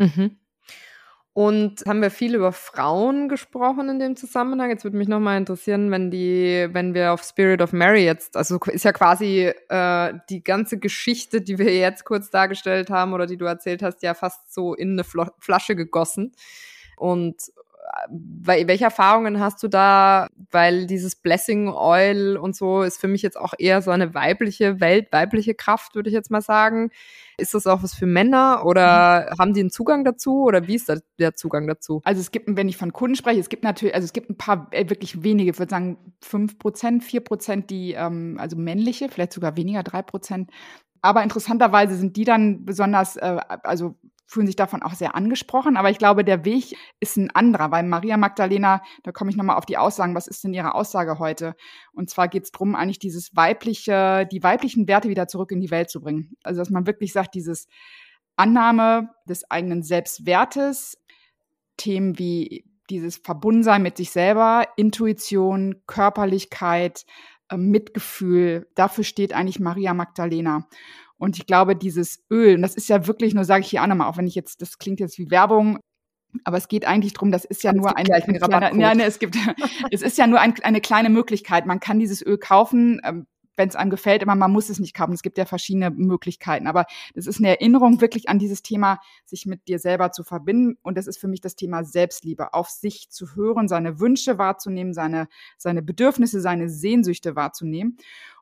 [0.01, 0.37] Mhm.
[1.33, 4.69] Und haben wir viel über Frauen gesprochen in dem Zusammenhang.
[4.69, 8.59] Jetzt würde mich nochmal interessieren, wenn die, wenn wir auf Spirit of Mary jetzt, also
[8.65, 13.37] ist ja quasi äh, die ganze Geschichte, die wir jetzt kurz dargestellt haben oder die
[13.37, 16.33] du erzählt hast, ja fast so in eine Fl Flasche gegossen.
[16.97, 17.37] Und
[18.10, 20.28] welche Erfahrungen hast du da?
[20.52, 24.80] Weil dieses Blessing Oil und so ist für mich jetzt auch eher so eine weibliche
[24.80, 26.91] Welt, weibliche Kraft, würde ich jetzt mal sagen.
[27.38, 29.39] Ist das auch was für Männer oder mhm.
[29.39, 32.02] haben die einen Zugang dazu oder wie ist der Zugang dazu?
[32.04, 34.38] Also es gibt, wenn ich von Kunden spreche, es gibt natürlich, also es gibt ein
[34.38, 39.10] paar äh, wirklich wenige, ich würde sagen fünf Prozent, vier Prozent, die, ähm, also männliche,
[39.10, 40.52] vielleicht sogar weniger, drei Prozent,
[41.02, 43.96] aber interessanterweise sind die dann besonders, äh, also
[44.32, 45.76] fühlen sich davon auch sehr angesprochen.
[45.76, 49.58] Aber ich glaube, der Weg ist ein anderer, weil Maria Magdalena, da komme ich nochmal
[49.58, 51.54] auf die Aussagen, was ist denn ihre Aussage heute?
[51.91, 55.69] Und zwar geht es darum, eigentlich dieses weibliche, die weiblichen Werte wieder zurück in die
[55.69, 56.38] Welt zu bringen.
[56.44, 57.67] Also dass man wirklich sagt, dieses
[58.38, 60.98] Annahme des eigenen Selbstwertes,
[61.75, 67.06] Themen wie dieses Verbundensein mit sich selber, Intuition, Körperlichkeit,
[67.50, 70.69] äh, Mitgefühl, dafür steht eigentlich Maria Magdalena.
[71.22, 73.88] Und ich glaube, dieses Öl, und das ist ja wirklich nur, sage ich hier auch
[73.88, 75.78] nochmal, auch wenn ich jetzt, das klingt jetzt wie Werbung,
[76.46, 79.19] Aber es geht eigentlich drum, das ist ja nur ein, ein kleiner, ja, ne, es
[79.19, 79.36] gibt,
[79.92, 81.67] es ist ja nur ein, eine kleine Möglichkeit.
[81.67, 84.96] Man kann dieses Öl kaufen, ähm, wenn es einem gefällt, aber man muss es nicht
[84.96, 85.13] kaufen.
[85.13, 86.65] Es gibt ja verschiedene Möglichkeiten.
[86.65, 90.80] Aber das ist eine Erinnerung wirklich an dieses Thema, sich mit dir selber zu verbinden.
[90.82, 94.96] Und das ist für mich das Thema Selbstliebe, auf sich zu hören, seine Wünsche wahrzunehmen,
[94.96, 95.28] seine,
[95.60, 97.98] seine Bedürfnisse, seine Sehnsüchte wahrzunehmen.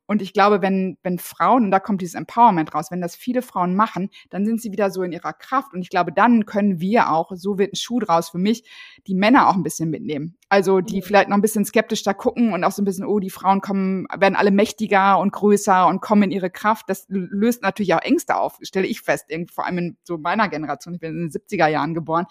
[0.09, 3.43] Und ich glaube, wenn, wenn Frauen, und da kommt dieses Empowerment raus, wenn das viele
[3.43, 5.71] Frauen machen, dann sind sie wieder so in ihrer Kraft.
[5.71, 8.67] Und ich glaube, dann können wir auch, so wird ein Schuh draus für mich,
[9.05, 10.35] die Männer auch ein bisschen mitnehmen.
[10.49, 13.19] Also die vielleicht noch ein bisschen skeptisch da gucken und auch so ein bisschen, oh,
[13.19, 16.89] die Frauen kommen, werden alle mächtiger und größer und kommen in ihre Kraft.
[16.89, 20.95] Das löst natürlich auch Ängste auf, stelle ich fest, vor allem in so meiner Generation.
[20.95, 22.25] Ich bin in den 70er Jahren geboren.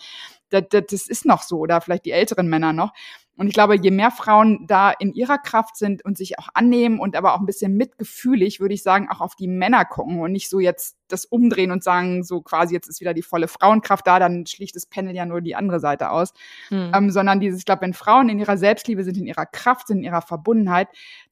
[0.48, 2.92] Das, das, das ist noch so, oder vielleicht die älteren Männer noch.
[3.38, 6.98] Und ich glaube, je mehr Frauen da in ihrer Kraft sind und sich auch annehmen
[6.98, 10.32] und aber auch ein bisschen mitgefühlig, würde ich sagen, auch auf die Männer gucken und
[10.32, 14.04] nicht so jetzt das umdrehen und sagen, so quasi jetzt ist wieder die volle Frauenkraft
[14.08, 16.34] da, dann schlicht das Panel ja nur die andere Seite aus.
[16.68, 16.90] Hm.
[16.92, 19.98] Ähm, sondern dieses, ich glaube, wenn Frauen in ihrer Selbstliebe sind, in ihrer Kraft sind,
[19.98, 20.88] in ihrer Verbundenheit,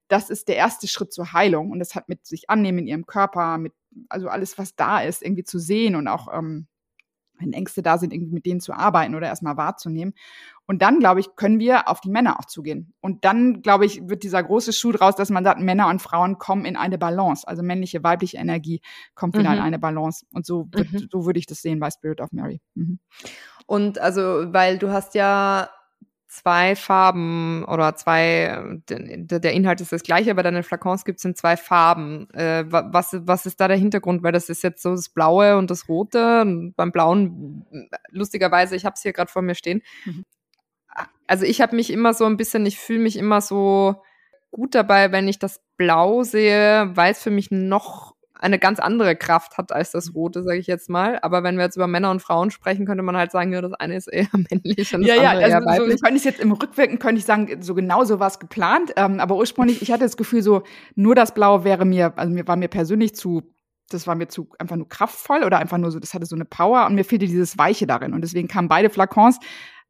[0.06, 1.72] das ist der erste Schritt zur Heilung.
[1.72, 3.72] Und das hat mit sich annehmen in ihrem Körper, mit,
[4.08, 6.68] also alles, was da ist, irgendwie zu sehen und auch, ähm,
[7.38, 10.14] wenn Ängste da sind, irgendwie mit denen zu arbeiten oder erstmal wahrzunehmen.
[10.66, 12.92] Und dann, glaube ich, können wir auf die Männer auch zugehen.
[13.00, 16.38] Und dann, glaube ich, wird dieser große Schuh draus, dass man sagt, Männer und Frauen
[16.38, 17.46] kommen in eine Balance.
[17.46, 18.80] Also männliche, weibliche Energie
[19.14, 19.56] kommt wieder mhm.
[19.56, 20.26] in eine Balance.
[20.32, 21.08] Und so, wird, mhm.
[21.10, 22.60] so würde ich das sehen bei Spirit of Mary.
[22.74, 22.98] Mhm.
[23.66, 25.70] Und also, weil du hast ja
[26.28, 31.36] zwei Farben oder zwei, der Inhalt ist das gleiche, aber deine Flakons gibt es in
[31.36, 32.28] zwei Farben.
[32.34, 34.24] Äh, was, was ist da der Hintergrund?
[34.24, 36.42] Weil das ist jetzt so das Blaue und das Rote.
[36.42, 40.24] Und beim Blauen, lustigerweise, ich habe es hier gerade vor mir stehen, mhm
[41.26, 44.02] also ich habe mich immer so ein bisschen, ich fühle mich immer so
[44.50, 49.16] gut dabei, wenn ich das Blau sehe, weil es für mich noch eine ganz andere
[49.16, 51.18] Kraft hat als das Rote, sage ich jetzt mal.
[51.22, 53.72] Aber wenn wir jetzt über Männer und Frauen sprechen, könnte man halt sagen, ja, das
[53.74, 55.98] eine ist eher männlich und das ja, andere ja, also eher weiblich.
[55.98, 58.92] So, könnte ich jetzt im Rückwirken könnte ich sagen, so genau so war es geplant.
[58.96, 60.62] Ähm, aber ursprünglich, ich hatte das Gefühl, so
[60.94, 63.42] nur das Blau wäre mir, also mir war mir persönlich zu
[63.88, 66.44] das war mir zu einfach nur kraftvoll oder einfach nur so, das hatte so eine
[66.44, 68.14] Power und mir fehlte dieses Weiche darin.
[68.14, 69.38] Und deswegen kamen beide Flakons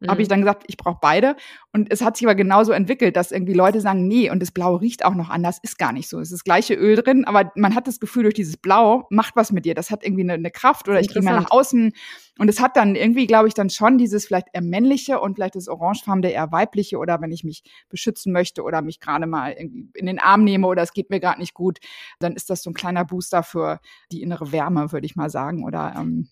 [0.00, 0.08] mhm.
[0.08, 1.36] habe ich dann gesagt, ich brauche beide.
[1.72, 4.76] Und es hat sich aber genauso entwickelt, dass irgendwie Leute sagen, nee, und das Blau
[4.76, 6.18] riecht auch noch anders, ist gar nicht so.
[6.18, 9.36] Es ist das gleiche Öl drin, aber man hat das Gefühl, durch dieses Blau macht
[9.36, 9.74] was mit dir.
[9.74, 11.92] Das hat irgendwie eine, eine Kraft oder ich gehe mal nach außen.
[12.38, 15.54] Und es hat dann irgendwie, glaube ich, dann schon dieses vielleicht eher männliche und vielleicht
[15.54, 19.88] das orangefarbene eher weibliche oder wenn ich mich beschützen möchte oder mich gerade mal irgendwie
[19.94, 21.78] in den Arm nehme oder es geht mir gerade nicht gut,
[22.18, 23.80] dann ist das so ein kleiner Booster für
[24.12, 25.64] die innere Wärme, würde ich mal sagen.
[25.64, 26.28] Oder ähm,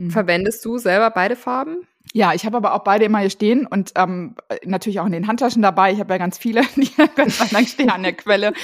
[0.00, 0.10] hm.
[0.10, 1.86] Verwendest du selber beide Farben?
[2.14, 4.34] Ja, ich habe aber auch beide immer hier stehen und ähm,
[4.64, 5.92] natürlich auch in den Handtaschen dabei.
[5.92, 8.54] Ich habe ja ganz viele, die ganz lang stehen an der Quelle.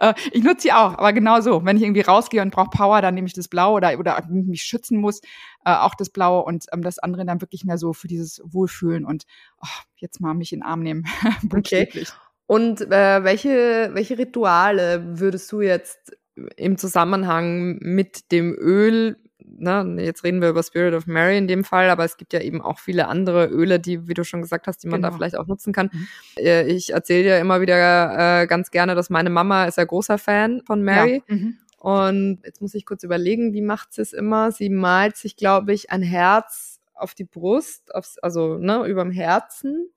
[0.00, 1.66] Äh, ich nutze sie auch, aber genau so.
[1.66, 4.62] Wenn ich irgendwie rausgehe und brauche Power, dann nehme ich das Blau oder, oder mich
[4.62, 5.20] schützen muss,
[5.66, 9.04] äh, auch das Blaue und ähm, das andere dann wirklich mehr so für dieses Wohlfühlen
[9.04, 9.24] und
[9.62, 11.04] oh, jetzt mal mich in den Arm nehmen.
[11.54, 12.06] okay.
[12.46, 16.16] Und äh, welche, welche Rituale würdest du jetzt
[16.56, 19.18] im Zusammenhang mit dem Öl
[19.58, 22.40] ne, jetzt reden wir über Spirit of Mary in dem Fall, aber es gibt ja
[22.40, 25.10] eben auch viele andere Öle, die, wie du schon gesagt hast, die man genau.
[25.10, 25.90] da vielleicht auch nutzen kann.
[25.92, 26.08] Mhm.
[26.38, 30.18] Äh, ich erzähle ja immer wieder äh, ganz gerne, dass meine Mama ist ja großer
[30.18, 31.22] Fan von Mary.
[31.28, 31.34] Ja.
[31.34, 31.58] Mhm.
[31.78, 34.50] Und jetzt muss ich kurz überlegen, wie macht sie es immer?
[34.50, 39.90] Sie malt sich, glaube ich, ein Herz auf die Brust, aufs, also ne, überm Herzen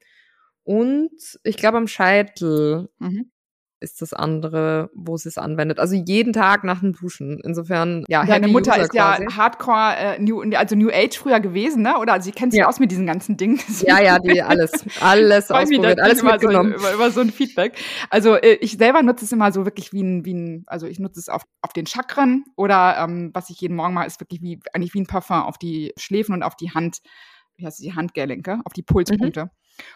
[0.63, 2.89] und ich glaube am Scheitel.
[2.99, 3.31] Mhm
[3.81, 5.79] ist das andere, wo sie es anwendet.
[5.79, 7.39] Also jeden Tag nach dem Duschen.
[7.43, 9.23] Insofern, ja, Deine Mutter User ist quasi.
[9.23, 11.97] ja Hardcore äh, New, also New Age früher gewesen, ne?
[11.97, 12.67] Oder sie kennt sich ja.
[12.67, 13.59] aus mit diesen ganzen Dingen.
[13.81, 16.73] Ja, ja, die alles, alles ausprobiert, alles mitgenommen.
[16.77, 17.77] So, über, über so ein Feedback.
[18.09, 20.99] Also äh, ich selber nutze es immer so wirklich wie ein, wie ein, also ich
[20.99, 24.41] nutze es auf, auf den Chakren oder ähm, was ich jeden Morgen mache, ist wirklich
[24.41, 26.97] wie eigentlich wie ein Parfum auf die Schläfen und auf die Hand,
[27.55, 29.45] wie heißt es, die Handgelenke, auf die Pulspunkte.
[29.45, 29.49] Mhm.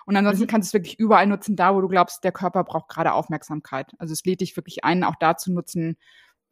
[0.06, 0.48] Und ansonsten mhm.
[0.48, 3.94] kannst du es wirklich überall nutzen, da wo du glaubst, der Körper braucht gerade Aufmerksamkeit.
[3.98, 5.98] Also es lädt dich wirklich ein, auch da zu nutzen,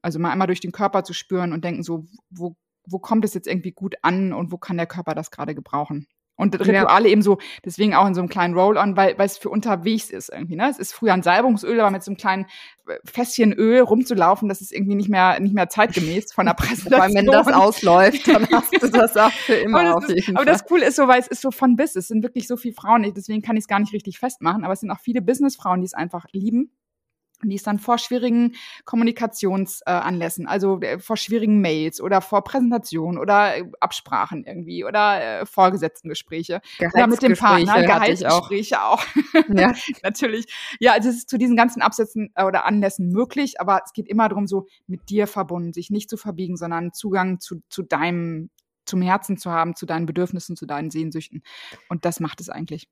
[0.01, 2.55] also mal einmal durch den Körper zu spüren und denken so, wo,
[2.85, 6.07] wo kommt es jetzt irgendwie gut an und wo kann der Körper das gerade gebrauchen?
[6.41, 7.11] Und Rituale ja.
[7.11, 10.29] eben so, deswegen auch in so einem kleinen Roll-on, weil weil es für unterwegs ist
[10.29, 10.55] irgendwie.
[10.55, 10.67] Ne?
[10.69, 12.47] Es ist früher ein Salbungsöl, aber mit so einem kleinen
[12.87, 16.91] äh, Fässchen Öl rumzulaufen, das ist irgendwie nicht mehr nicht mehr zeitgemäß von der Präsentation.
[16.97, 20.35] Vor allem, wenn das ausläuft, dann hast du das auch für immer auf jeden Fall.
[20.35, 21.95] Aber das Coole ist so, weil es ist so von bis.
[21.95, 24.73] Es sind wirklich so viele Frauen, deswegen kann ich es gar nicht richtig festmachen, aber
[24.73, 26.71] es sind auch viele Businessfrauen, die es einfach lieben
[27.49, 33.19] die ist dann vor schwierigen Kommunikationsanlässen, äh, also äh, vor schwierigen Mails oder vor Präsentationen
[33.19, 36.61] oder äh, Absprachen irgendwie oder äh, Vorgesetztengespräche.
[36.93, 39.01] Oder mit dem Partner, Gehaltsgespräche auch.
[39.01, 39.05] auch.
[39.53, 39.73] Ja.
[40.03, 40.45] Natürlich.
[40.79, 44.07] Ja, also es ist zu diesen ganzen Absätzen äh, oder Anlässen möglich, aber es geht
[44.07, 48.49] immer darum, so mit dir verbunden, sich nicht zu verbiegen, sondern Zugang zu, zu deinem
[48.85, 51.43] zum Herzen zu haben, zu deinen Bedürfnissen, zu deinen Sehnsüchten.
[51.89, 52.87] Und das macht es eigentlich.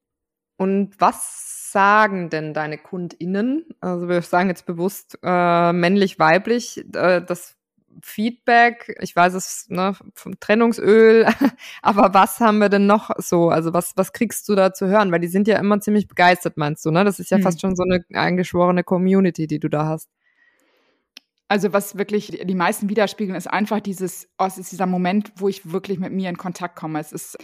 [0.60, 3.64] Und was sagen denn deine KundInnen?
[3.80, 6.84] Also wir sagen jetzt bewusst äh, männlich, weiblich.
[6.93, 7.55] Äh, das
[8.03, 11.28] Feedback, ich weiß es ne, vom Trennungsöl,
[11.82, 13.49] aber was haben wir denn noch so?
[13.49, 15.14] Also was, was kriegst du da zu hören?
[15.14, 17.05] Weil die sind ja immer ziemlich begeistert, meinst du, ne?
[17.05, 17.43] Das ist ja hm.
[17.43, 20.10] fast schon so eine eingeschworene Community, die du da hast.
[21.47, 25.47] Also was wirklich die meisten widerspiegeln, ist einfach dieses, oh, es ist dieser Moment, wo
[25.47, 26.99] ich wirklich mit mir in Kontakt komme.
[26.99, 27.38] Es ist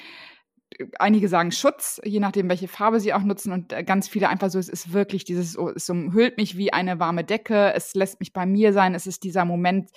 [0.99, 4.49] einige sagen Schutz, je nachdem, welche Farbe sie auch nutzen und äh, ganz viele einfach
[4.49, 8.19] so, es ist wirklich dieses, oh, es umhüllt mich wie eine warme Decke, es lässt
[8.19, 9.91] mich bei mir sein, es ist dieser Moment,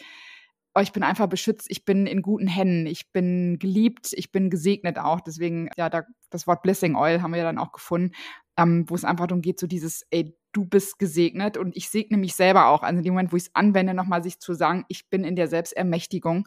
[0.74, 4.50] oh, ich bin einfach beschützt, ich bin in guten Händen, ich bin geliebt, ich bin
[4.50, 5.20] gesegnet auch.
[5.20, 8.14] Deswegen, ja, da, das Wort Blessing Oil haben wir dann auch gefunden,
[8.56, 12.16] ähm, wo es einfach darum geht, so dieses, ey, du bist gesegnet und ich segne
[12.16, 12.82] mich selber auch.
[12.82, 15.36] Also in dem Moment, wo ich es anwende, nochmal sich zu sagen, ich bin in
[15.36, 16.46] der Selbstermächtigung.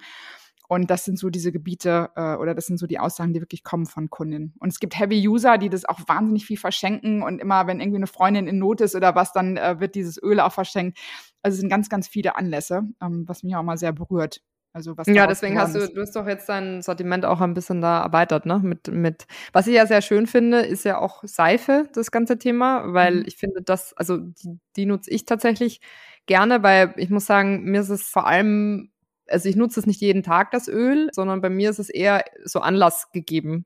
[0.71, 3.65] Und das sind so diese Gebiete äh, oder das sind so die Aussagen, die wirklich
[3.65, 4.53] kommen von Kundinnen.
[4.57, 8.07] Und es gibt Heavy-User, die das auch wahnsinnig viel verschenken und immer, wenn irgendwie eine
[8.07, 10.97] Freundin in Not ist oder was, dann äh, wird dieses Öl auch verschenkt.
[11.41, 14.39] Also es sind ganz, ganz viele Anlässe, ähm, was mich auch mal sehr berührt.
[14.71, 17.81] Also was ja, deswegen hast du, du hast doch jetzt dein Sortiment auch ein bisschen
[17.81, 18.61] da erweitert, ne?
[18.63, 22.93] Mit, mit, was ich ja sehr schön finde, ist ja auch Seife, das ganze Thema,
[22.93, 23.23] weil mhm.
[23.25, 25.81] ich finde, das, also die, die nutze ich tatsächlich
[26.27, 28.87] gerne, weil ich muss sagen, mir ist es vor allem
[29.31, 32.23] also ich nutze es nicht jeden Tag, das Öl, sondern bei mir ist es eher
[32.43, 33.65] so Anlass gegeben.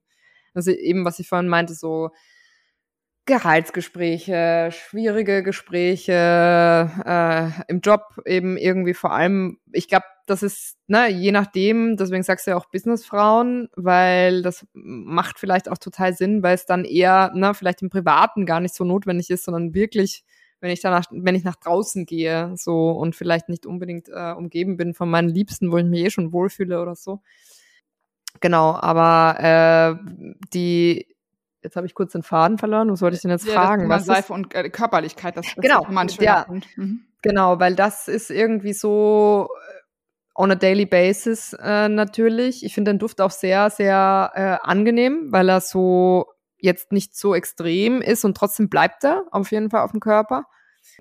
[0.54, 2.12] Also eben, was ich vorhin meinte, so
[3.28, 6.14] Gehaltsgespräche, schwierige Gespräche,
[7.06, 12.22] äh, im Job eben irgendwie vor allem, ich glaube, das ist, ne, je nachdem, deswegen
[12.22, 16.86] sagst du ja auch Businessfrauen, weil das macht vielleicht auch total Sinn, weil es dann
[16.86, 20.24] eher, ne, vielleicht im Privaten gar nicht so notwendig ist, sondern wirklich
[20.62, 24.78] wenn ich danach, wenn ich nach draußen gehe, so und vielleicht nicht unbedingt äh, umgeben
[24.78, 27.22] bin von meinen Liebsten, wo ich mich eh schon wohlfühle oder so.
[28.42, 31.08] Genau, aber äh, die
[31.66, 32.92] Jetzt habe ich kurz den Faden verloren.
[32.92, 33.90] Was wollte ich denn jetzt ja, fragen?
[33.90, 36.46] Was Seife und äh, Körperlichkeit, das, das genau, ist man ja,
[36.76, 37.08] mhm.
[37.24, 39.82] Genau, weil das ist irgendwie so äh,
[40.36, 42.64] on a daily basis äh, natürlich.
[42.64, 46.28] Ich finde den Duft auch sehr, sehr äh, angenehm, weil er so
[46.66, 50.46] jetzt nicht so extrem ist und trotzdem bleibt er auf jeden Fall auf dem Körper.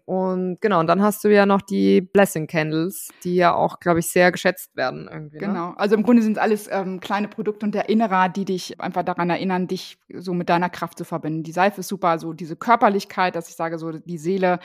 [0.04, 4.00] Und genau, und dann hast du ja noch die Blessing Candles, die ja auch, glaube
[4.00, 5.36] ich, sehr geschätzt werden irgendwie.
[5.36, 5.46] Ne?
[5.46, 9.02] Genau, also im Grunde sind es alles ähm, kleine Produkte und Erinnerer, die dich einfach
[9.02, 11.42] daran erinnern, dich so mit deiner Kraft zu verbinden.
[11.42, 14.58] Die Seife ist super, so diese Körperlichkeit, dass ich sage, so die Seele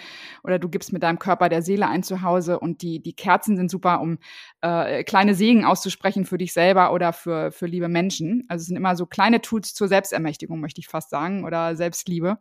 [0.43, 3.71] oder du gibst mit deinem Körper der Seele ein Zuhause und die, die Kerzen sind
[3.71, 4.17] super, um
[4.61, 8.45] äh, kleine Segen auszusprechen für dich selber oder für, für liebe Menschen.
[8.47, 12.39] Also es sind immer so kleine Tools zur Selbstermächtigung, möchte ich fast sagen, oder Selbstliebe.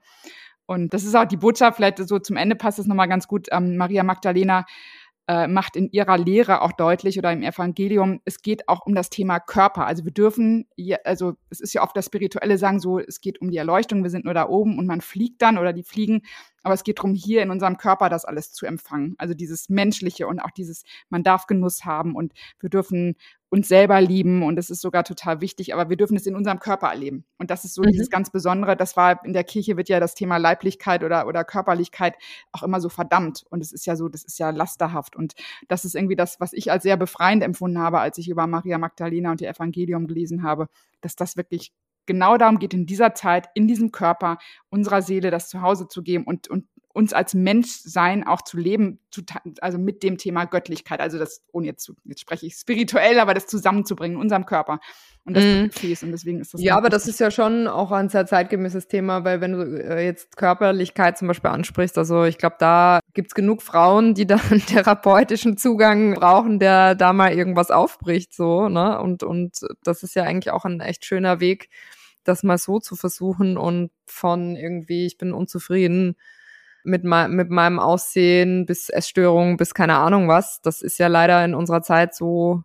[0.68, 3.48] Und das ist auch die Botschaft, vielleicht so zum Ende passt es nochmal ganz gut.
[3.50, 4.66] Ähm, Maria Magdalena
[5.26, 9.08] äh, macht in ihrer Lehre auch deutlich oder im Evangelium, es geht auch um das
[9.08, 9.86] Thema Körper.
[9.86, 10.66] Also wir dürfen,
[11.04, 14.10] also es ist ja oft das Spirituelle sagen so, es geht um die Erleuchtung, wir
[14.10, 16.20] sind nur da oben und man fliegt dann oder die fliegen.
[16.68, 19.14] Aber es geht darum, hier in unserem Körper das alles zu empfangen.
[19.16, 23.16] Also dieses Menschliche und auch dieses, man darf Genuss haben und wir dürfen
[23.48, 26.60] uns selber lieben und das ist sogar total wichtig, aber wir dürfen es in unserem
[26.60, 27.24] Körper erleben.
[27.38, 27.92] Und das ist so mhm.
[27.92, 28.76] dieses ganz Besondere.
[28.76, 32.16] Das war in der Kirche wird ja das Thema Leiblichkeit oder, oder Körperlichkeit
[32.52, 33.46] auch immer so verdammt.
[33.48, 35.16] Und es ist ja so, das ist ja lasterhaft.
[35.16, 35.32] Und
[35.68, 38.76] das ist irgendwie das, was ich als sehr befreiend empfunden habe, als ich über Maria
[38.76, 40.68] Magdalena und ihr Evangelium gelesen habe,
[41.00, 41.72] dass das wirklich
[42.08, 44.38] genau darum geht, in dieser Zeit, in diesem Körper,
[44.68, 46.64] unserer Seele das Zuhause zu geben und, und
[46.98, 49.22] uns als Menschsein auch zu leben, zu,
[49.60, 53.34] also mit dem Thema Göttlichkeit, also das, ohne jetzt zu, jetzt spreche ich spirituell, aber
[53.34, 54.80] das zusammenzubringen in unserem Körper.
[55.24, 55.70] Und das mm.
[55.70, 56.60] fließt und deswegen ist das.
[56.60, 60.04] Ja, aber das ist ja schon auch ein sehr zeitgemäßes Thema, weil wenn du äh,
[60.04, 64.66] jetzt Körperlichkeit zum Beispiel ansprichst, also ich glaube, da gibt's genug Frauen, die da einen
[64.66, 68.98] therapeutischen Zugang brauchen, der da mal irgendwas aufbricht, so, ne?
[69.00, 71.68] Und, und das ist ja eigentlich auch ein echt schöner Weg,
[72.28, 76.16] das mal so zu versuchen und von irgendwie, ich bin unzufrieden,
[76.84, 80.60] mit, mit meinem Aussehen bis Essstörungen bis keine Ahnung was.
[80.62, 82.62] Das ist ja leider in unserer Zeit so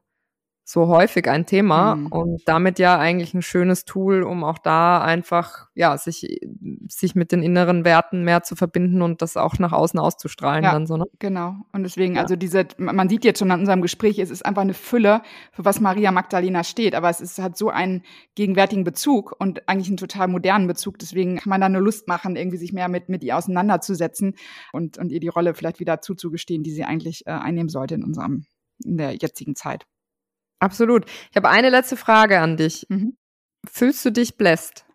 [0.65, 2.07] so häufig ein Thema mhm.
[2.07, 6.39] und damit ja eigentlich ein schönes Tool, um auch da einfach ja sich
[6.87, 10.71] sich mit den inneren Werten mehr zu verbinden und das auch nach außen auszustrahlen ja,
[10.71, 11.05] dann so ne?
[11.19, 12.21] Genau und deswegen ja.
[12.21, 15.65] also diese man sieht jetzt schon an unserem Gespräch es ist einfach eine Fülle für
[15.65, 18.03] was Maria Magdalena steht, aber es ist hat so einen
[18.35, 22.37] gegenwärtigen Bezug und eigentlich einen total modernen Bezug, deswegen kann man da nur Lust machen
[22.37, 24.35] irgendwie sich mehr mit mit ihr auseinanderzusetzen
[24.71, 28.03] und und ihr die Rolle vielleicht wieder zuzugestehen, die sie eigentlich äh, einnehmen sollte in
[28.03, 28.45] unserem
[28.85, 29.85] in der jetzigen Zeit.
[30.63, 31.05] Absolut.
[31.29, 32.85] Ich habe eine letzte Frage an dich.
[32.89, 33.17] Mhm.
[33.69, 34.85] Fühlst du dich bläst?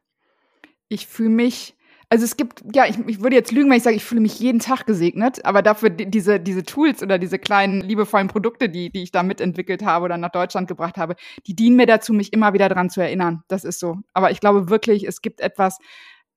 [0.88, 1.76] Ich fühle mich,
[2.10, 4.40] Also es gibt, ja, ich, ich würde jetzt lügen, wenn ich sage, ich fühle mich
[4.40, 9.02] jeden Tag gesegnet, aber dafür diese, diese Tools oder diese kleinen liebevollen Produkte, die, die
[9.02, 11.16] ich da mitentwickelt habe oder nach Deutschland gebracht habe,
[11.46, 13.42] die dienen mir dazu, mich immer wieder dran zu erinnern.
[13.48, 13.96] Das ist so.
[14.14, 15.78] Aber ich glaube wirklich, es gibt etwas,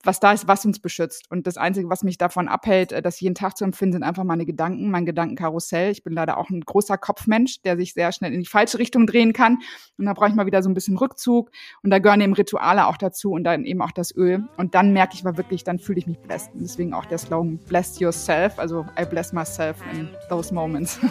[0.02, 1.30] was da ist, was uns beschützt.
[1.30, 4.24] Und das Einzige, was mich davon abhält, äh, das jeden Tag zu empfinden, sind einfach
[4.24, 5.92] meine Gedanken, mein Gedankenkarussell.
[5.92, 9.06] Ich bin leider auch ein großer Kopfmensch, der sich sehr schnell in die falsche Richtung
[9.06, 9.58] drehen kann.
[9.98, 11.50] Und da brauche ich mal wieder so ein bisschen Rückzug.
[11.82, 14.44] Und da gehören eben Rituale auch dazu und dann eben auch das Öl.
[14.56, 16.52] Und dann merke ich mal wirklich, dann fühle ich mich blessed.
[16.54, 18.58] Und deswegen auch der Slogan Bless yourself.
[18.58, 20.98] Also I bless myself in those moments.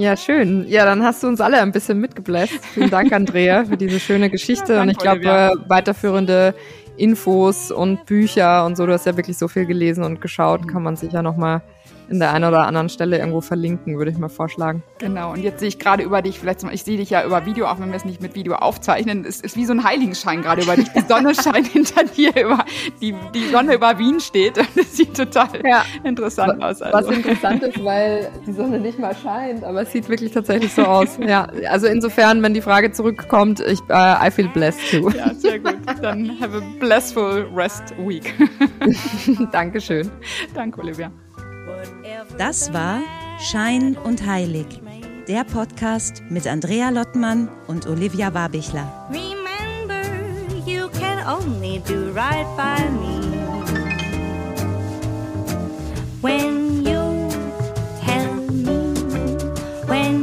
[0.00, 0.66] Ja, schön.
[0.66, 2.64] Ja, dann hast du uns alle ein bisschen mitgebläst.
[2.72, 4.74] Vielen Dank, Andrea, für diese schöne Geschichte.
[4.74, 6.54] Ja, und ich glaube, weiterführende
[7.00, 8.86] Infos und Bücher und so.
[8.86, 11.62] Du hast ja wirklich so viel gelesen und geschaut, kann man sich ja nochmal
[12.10, 14.82] in der einen oder anderen Stelle irgendwo verlinken, würde ich mal vorschlagen.
[14.98, 17.66] Genau, und jetzt sehe ich gerade über dich, vielleicht, ich sehe dich ja über Video,
[17.66, 20.62] auch wenn wir es nicht mit Video aufzeichnen, es ist wie so ein Heiligenschein gerade
[20.62, 20.88] über dich.
[20.88, 22.64] Die Sonne scheint hinter dir, über,
[23.00, 24.58] die, die Sonne über Wien steht.
[24.80, 25.84] Das sieht total ja.
[26.04, 26.82] interessant aus.
[26.82, 27.08] Also.
[27.08, 30.82] Was interessant ist, weil die Sonne nicht mal scheint, aber es sieht wirklich tatsächlich so
[30.82, 31.18] aus.
[31.24, 35.10] Ja, also insofern, wenn die Frage zurückkommt, ich, uh, I feel blessed too.
[35.10, 35.78] Ja, sehr gut.
[36.02, 38.34] Dann have a blessful rest week.
[39.52, 40.10] Dankeschön.
[40.54, 41.12] Danke, Olivia.
[42.38, 43.00] Das war
[43.38, 44.66] Schein und Heilig,
[45.28, 49.08] der Podcast mit Andrea Lottmann und Olivia Wabichler.
[49.10, 50.02] Remember,
[50.66, 53.20] you can only do right by me.
[56.22, 57.28] When you
[58.04, 58.94] tell me,
[59.86, 60.19] when